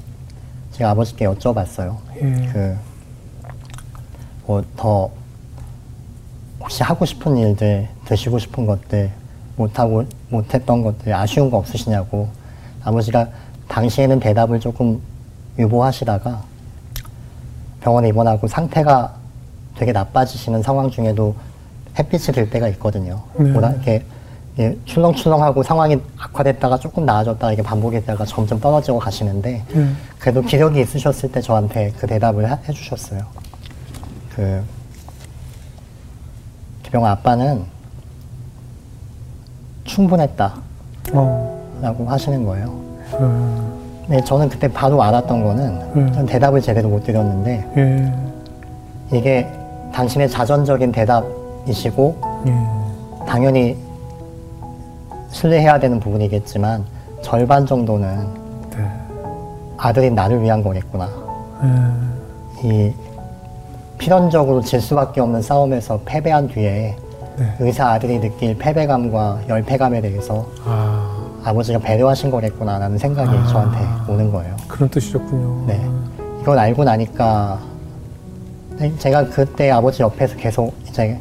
제가 0.73 0.91
아버지께 0.91 1.25
여쭤봤어요. 1.25 1.95
예. 2.21 2.75
그뭐 4.45 4.63
더 4.75 5.09
혹시 6.59 6.83
하고 6.83 7.05
싶은 7.05 7.37
일들, 7.37 7.87
드시고 8.05 8.39
싶은 8.39 8.65
것들, 8.65 9.11
못하고 9.55 10.03
못했던 10.29 10.81
것들 10.83 11.13
아쉬운 11.13 11.49
거 11.49 11.57
없으시냐고 11.57 12.27
아버지가 12.83 13.27
당시에는 13.67 14.19
대답을 14.19 14.59
조금 14.59 15.01
유보하시다가 15.57 16.41
병원에 17.81 18.09
입원하고 18.09 18.47
상태가 18.47 19.13
되게 19.79 19.93
나빠지시는 19.93 20.61
상황 20.61 20.89
중에도 20.91 21.35
햇빛이 21.97 22.23
들 22.35 22.49
때가 22.49 22.67
있거든요. 22.69 23.21
네. 23.37 23.49
뭐라 23.51 23.71
이렇게 23.71 24.03
예, 24.59 24.77
출렁출렁하고 24.83 25.63
상황이 25.63 25.97
악화됐다가 26.19 26.77
조금 26.79 27.05
나아졌다가 27.05 27.53
이게 27.53 27.63
반복했다가 27.63 28.25
점점 28.25 28.59
떨어지고 28.59 28.99
가시는데 28.99 29.63
네. 29.73 29.87
그래도 30.19 30.41
기력이 30.41 30.81
있으셨을 30.81 31.31
때 31.31 31.39
저한테 31.39 31.93
그 31.97 32.07
대답을 32.07 32.51
하- 32.51 32.59
해주셨어요. 32.67 33.21
그 34.35 34.61
기병아 36.83 37.09
아빠는 37.11 37.63
충분했다라고 39.85 40.61
어, 41.13 42.05
하시는 42.09 42.43
거예요. 42.43 42.67
어, 43.13 44.05
네, 44.09 44.21
저는 44.25 44.49
그때 44.49 44.67
바로 44.67 45.01
알았던 45.01 45.41
거는 45.43 45.81
음. 45.95 46.13
전 46.13 46.25
대답을 46.25 46.61
제대로 46.61 46.89
못 46.89 47.05
드렸는데 47.05 47.65
예, 47.77 49.17
이게 49.17 49.47
당신의 49.93 50.29
자전적인 50.29 50.91
대답이시고 50.91 52.17
예, 52.47 53.25
당연히 53.25 53.77
신뢰해야 55.31 55.79
되는 55.79 55.99
부분이겠지만 55.99 56.83
절반 57.21 57.65
정도는 57.65 58.27
네, 58.71 58.91
아들인 59.77 60.15
나를 60.15 60.41
위한 60.41 60.63
거겠구나. 60.63 61.09
예, 62.63 62.67
이 62.67 62.93
필연적으로 63.97 64.61
질 64.61 64.81
수밖에 64.81 65.21
없는 65.21 65.41
싸움에서 65.41 65.99
패배한 66.05 66.47
뒤에 66.47 66.95
네. 67.37 67.55
의사 67.59 67.89
아들이 67.91 68.19
느낄 68.19 68.57
패배감과 68.57 69.41
열패감에 69.47 70.01
대해서 70.01 70.45
아, 70.65 71.25
아버지가 71.43 71.79
배려하신 71.79 72.31
거겠구나라는 72.31 72.97
생각이 72.97 73.29
아. 73.29 73.47
저한테 73.47 74.11
오는 74.11 74.31
거예요. 74.31 74.55
그런 74.67 74.89
뜻이셨군요. 74.89 75.65
네. 75.67 75.85
이걸 76.41 76.57
알고 76.57 76.83
나니까 76.83 77.59
제가 78.97 79.25
그때 79.27 79.69
아버지 79.71 80.01
옆에서 80.03 80.35
계속 80.37 80.73
이제 80.87 81.17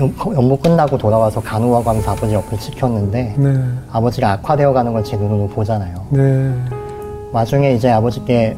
연- 0.00 0.14
연무 0.34 0.56
끝나고 0.56 0.96
돌아와서 0.98 1.40
간호학 1.40 1.84
과면서 1.84 2.12
아버지 2.12 2.34
옆을 2.34 2.58
지켰는데 2.58 3.34
네, 3.36 3.54
아버지가 3.90 4.32
악화되어 4.32 4.72
가는 4.72 4.92
걸 4.92 5.02
제 5.04 5.16
눈으로 5.16 5.48
보잖아요. 5.48 6.06
네, 6.10 6.52
와중에 7.32 7.72
이제 7.74 7.90
아버지께 7.90 8.56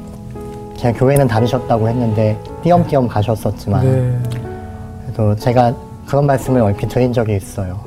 제가 0.76 0.98
교회는 0.98 1.28
다니셨다고 1.28 1.88
했는데 1.88 2.36
띄엄띄엄 2.62 3.08
가셨었지만 3.08 3.84
네, 3.84 4.18
그래도 5.04 5.36
제가 5.36 5.74
그런 6.06 6.26
말씀을 6.26 6.60
얼핏 6.62 6.88
드린 6.88 7.12
적이 7.12 7.36
있어요. 7.36 7.78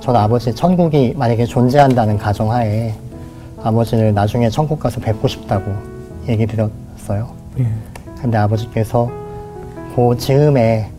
저는 0.00 0.18
아버지 0.20 0.54
천국이 0.54 1.14
만약에 1.16 1.44
존재한다는 1.44 2.16
가정하에 2.18 2.94
아버지를 3.62 4.14
나중에 4.14 4.48
천국 4.48 4.80
가서 4.80 5.00
뵙고 5.00 5.28
싶다고 5.28 5.70
얘기 6.28 6.46
드렸어요. 6.46 7.28
예, 7.58 7.66
근데 8.20 8.38
아버지께서 8.38 9.10
그 9.94 10.16
즈음에 10.16 10.90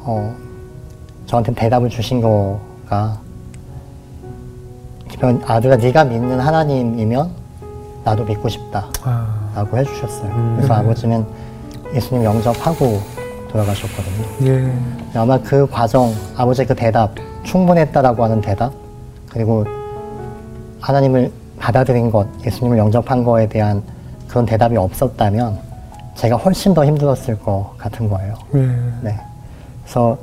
어, 0.00 0.34
저한테 1.26 1.52
대답을 1.54 1.88
주신 1.90 2.20
거가 2.20 3.18
아들아 5.46 5.76
네가 5.76 6.04
믿는 6.04 6.38
하나님이면 6.38 7.30
나도 8.04 8.24
믿고 8.24 8.48
싶다라고 8.48 8.92
아, 9.04 9.66
해주셨어요. 9.74 10.54
그래서 10.56 10.74
아버지는 10.74 11.26
예수님 11.94 12.24
영접하고 12.24 13.00
돌아가셨거든요. 13.50 14.46
예, 14.46 14.72
아마 15.14 15.38
그 15.38 15.66
과정, 15.66 16.12
아버지의 16.36 16.66
그 16.66 16.74
대답, 16.74 17.14
충분했다라고 17.42 18.24
하는 18.24 18.40
대답, 18.40 18.72
그리고 19.28 19.64
하나님을 20.80 21.32
받아들인 21.58 22.10
것, 22.10 22.26
예수님을 22.46 22.78
영접한 22.78 23.24
거에 23.24 23.48
대한 23.48 23.82
그런 24.28 24.46
대답이 24.46 24.76
없었다면 24.76 25.67
제가 26.18 26.36
훨씬 26.36 26.74
더 26.74 26.84
힘들었을 26.84 27.38
것 27.38 27.74
같은 27.78 28.08
거예요. 28.08 28.34
예, 28.54 28.58
네. 29.02 29.20
그래서, 29.84 30.18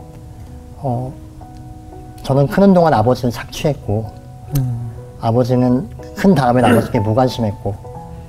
어, 0.78 1.12
저는 2.22 2.48
크는 2.48 2.74
동안 2.74 2.94
아버지를 2.94 3.32
착취했고, 3.32 4.06
음, 4.58 4.92
아버지는 5.22 5.88
큰 6.18 6.36
다음엔 6.36 6.66
아버지께 6.66 7.00
무관심했고, 7.00 7.74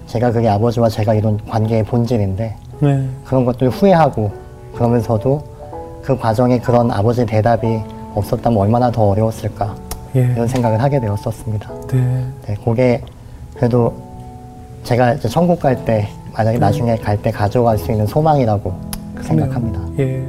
제가 0.07 0.31
그게 0.31 0.49
아버지와 0.49 0.89
제가 0.89 1.14
이룬 1.14 1.41
관계의 1.49 1.83
본질인데, 1.83 2.57
네, 2.83 3.09
그런 3.25 3.45
것들 3.45 3.69
후회하고 3.71 4.31
그러면서도 4.75 5.43
그 6.05 6.17
과정에 6.17 6.61
그런 6.61 6.93
아버지의 6.93 7.27
대답이 7.27 7.81
없었다면 8.14 8.59
얼마나 8.61 8.93
더 8.93 9.09
어려웠을까 9.09 9.75
예, 10.14 10.21
이런 10.21 10.47
생각을 10.47 10.81
하게 10.81 11.01
되었었습니다. 11.01 11.71
네, 11.89 12.27
네, 12.47 12.57
그게 12.64 13.03
그래도 13.57 13.93
제가 14.85 15.14
이제 15.14 15.29
천국 15.29 15.59
갈 15.59 15.85
때 15.85 16.09
만약에 16.37 16.59
나중에 16.59 16.97
갈 16.97 17.16
때 17.16 17.30
가져갈 17.30 17.78
수 17.78 17.91
있는 17.91 18.07
소망이라고 18.07 18.74
생각합니다. 19.22 19.80
예. 19.99 20.22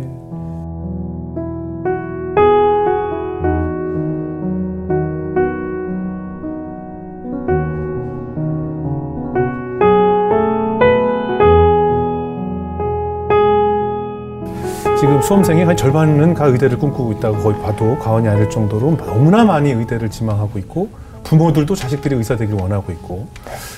지금 14.99 15.21
수험생의 15.21 15.65
한 15.65 15.77
절반은 15.77 16.33
가 16.33 16.47
의대를 16.47 16.79
꿈꾸고 16.79 17.11
있다고 17.13 17.37
거의 17.37 17.61
봐도 17.61 17.97
과언이 17.99 18.27
아닐 18.27 18.49
정도로 18.49 18.97
너무나 18.97 19.43
많이 19.45 19.71
의대를 19.71 20.09
지망하고 20.09 20.57
있고 20.59 20.89
부모들도 21.27 21.75
자식들이 21.75 22.15
의사 22.15 22.37
되길 22.37 22.55
원하고 22.55 22.91
있고 22.93 23.27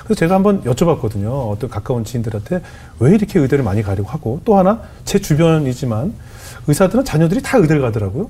그래서 0.04 0.20
제가 0.20 0.36
한번 0.36 0.62
여쭤봤거든요. 0.64 1.50
어떤 1.50 1.68
가까운 1.70 2.04
지인들한테 2.04 2.62
왜 3.00 3.16
이렇게 3.16 3.40
의대를 3.40 3.64
많이 3.64 3.82
가려고 3.82 4.08
하고 4.10 4.40
또 4.46 4.58
하나 4.58 4.82
제 5.04 5.18
주변이지만 5.20 6.14
의사들은 6.68 7.06
자녀들이 7.06 7.42
다 7.42 7.58
의대를 7.58 7.82
가더라고요. 7.82 8.30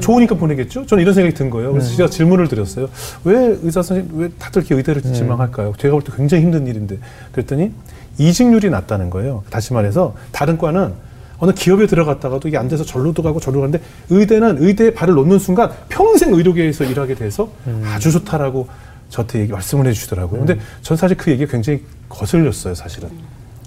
좋으니까 0.00 0.34
보내겠죠? 0.34 0.84
저는 0.84 1.00
이런 1.00 1.14
생각이 1.14 1.34
든 1.34 1.48
거예요. 1.48 1.72
그래서 1.72 1.96
제가 1.96 2.10
질문을 2.10 2.48
드렸어요. 2.48 2.88
왜 3.24 3.58
의사 3.62 3.80
선생님, 3.82 4.20
왜 4.20 4.28
다들 4.38 4.60
이렇게 4.62 4.74
의대를 4.74 5.02
지망할까요? 5.14 5.72
제가 5.78 5.92
볼 5.92 6.02
때 6.02 6.12
굉장히 6.14 6.44
힘든 6.44 6.66
일인데. 6.66 6.98
그랬더니 7.32 7.72
이직률이 8.18 8.68
낮다는 8.68 9.08
거예요. 9.08 9.44
다시 9.48 9.72
말해서 9.72 10.14
다른 10.32 10.58
과는 10.58 10.92
어느 11.40 11.52
기업에 11.52 11.86
들어갔다가도 11.86 12.48
이게 12.48 12.58
안 12.58 12.68
돼서 12.68 12.84
절로도 12.84 13.22
가고 13.22 13.40
절로 13.40 13.60
가는데 13.60 13.82
의대는 14.10 14.62
의대에 14.62 14.92
발을 14.92 15.14
놓는 15.14 15.38
순간 15.38 15.70
평생 15.88 16.32
의료계에서 16.34 16.84
일하게 16.84 17.14
돼서 17.14 17.50
아주 17.86 18.12
좋다라고 18.12 18.68
저한테 19.08 19.40
얘기 19.40 19.52
말씀을 19.52 19.86
해주시더라고요. 19.88 20.44
근데 20.44 20.60
전 20.82 20.96
사실 20.96 21.16
그 21.16 21.30
얘기가 21.30 21.50
굉장히 21.50 21.82
거슬렸어요, 22.08 22.74
사실은. 22.74 23.08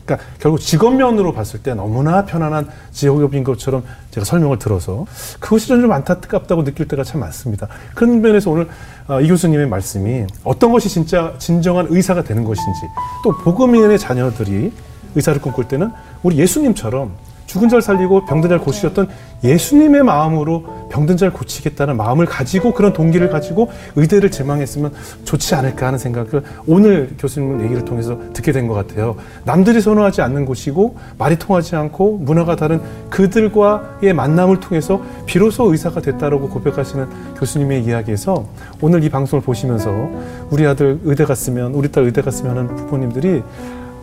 그러니까 0.06 0.28
결국 0.40 0.60
직업면으로 0.60 1.34
봤을 1.34 1.62
때 1.62 1.74
너무나 1.74 2.26
편안한 2.26 2.68
지역업인 2.92 3.44
것처럼 3.44 3.84
제가 4.12 4.26
설명을 4.26 4.60
들어서 4.60 5.06
그것이 5.40 5.68
저는 5.70 5.82
좀 5.82 5.92
안타깝다고 5.92 6.64
느낄 6.64 6.88
때가 6.88 7.04
참 7.04 7.22
많습니다. 7.22 7.68
그런 7.96 8.22
면에서 8.22 8.52
오늘 8.52 8.68
어, 9.08 9.22
이 9.22 9.28
교수님의 9.28 9.68
말씀이 9.68 10.26
어떤 10.44 10.72
것이 10.72 10.90
진짜 10.90 11.34
진정한 11.40 11.88
의사가 11.90 12.24
되는 12.24 12.44
것인지 12.44 12.82
또 13.24 13.32
복음인의 13.38 13.98
자녀들이 13.98 14.74
의사를 15.16 15.40
꿈꿀 15.42 15.68
때는 15.68 15.92
우리 16.22 16.38
예수님처럼 16.38 17.14
죽은 17.54 17.70
자를 17.70 17.84
살리고 17.84 18.26
병든 18.26 18.50
자를 18.50 18.64
고치셨던 18.64 19.10
예수님의 19.44 20.02
마음으로 20.04 20.88
병든 20.90 21.18
자를 21.18 21.32
고치겠다는 21.34 21.98
마음을 21.98 22.26
가지고 22.26 22.74
그런 22.74 22.94
동기를 22.94 23.30
가지고 23.30 23.70
의대를 23.96 24.32
제망했으면 24.32 24.92
좋지 25.24 25.54
않을까 25.54 25.86
하는 25.88 26.00
생각을 26.00 26.42
오늘 26.66 27.12
교수님 27.20 27.62
얘기를 27.64 27.86
통해서 27.86 28.18
듣게 28.34 28.52
된 28.52 28.64
것 28.64 28.74
같아요. 28.74 29.18
남들이 29.44 29.82
선호하지 29.82 30.22
않는 30.22 30.46
곳이고 30.46 30.96
말이 31.18 31.38
통하지 31.38 31.76
않고 31.76 32.20
문화가 32.20 32.56
다른 32.56 32.82
그들과의 33.10 34.14
만남을 34.14 34.62
통해서 34.62 35.02
비로소 35.26 35.70
의사가 35.72 36.02
됐다라고 36.02 36.48
고백하시는 36.50 37.36
교수님의 37.36 37.84
이야기에서 37.84 38.46
오늘 38.82 39.04
이 39.04 39.10
방송을 39.10 39.44
보시면서 39.44 40.10
우리 40.50 40.66
아들 40.66 41.00
의대 41.04 41.26
갔으면 41.26 41.74
우리 41.74 41.92
딸 41.92 42.06
의대 42.06 42.22
갔으면 42.22 42.58
하는 42.58 42.76
부모님들이 42.76 43.44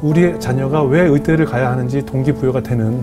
우리의 0.03 0.39
자녀가 0.41 0.83
왜 0.83 1.01
의대를 1.01 1.47
가야 1.47 1.71
하는지 1.71 2.05
동기부여가 2.05 2.63
되는 2.63 3.01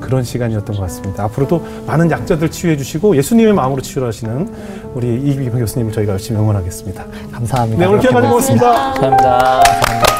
그런 0.00 0.22
시간이었던 0.22 0.76
것 0.76 0.82
같습니다. 0.82 1.24
앞으로도 1.24 1.64
많은 1.86 2.10
약자들 2.10 2.50
치유해 2.50 2.76
주시고 2.76 3.16
예수님의 3.16 3.52
마음으로 3.54 3.80
치유하시는 3.82 4.54
우리 4.94 5.14
이기범 5.16 5.58
교수님을 5.60 5.92
저희가 5.92 6.12
열심히 6.12 6.40
응원하겠습니다. 6.40 7.04
감사합니다. 7.32 7.80
네, 7.80 7.86
오늘 7.86 8.00
기회 8.00 8.10
가지고 8.10 8.18
이렇게 8.20 8.34
오겠습니다. 8.34 8.92
감사합니다. 8.94 10.17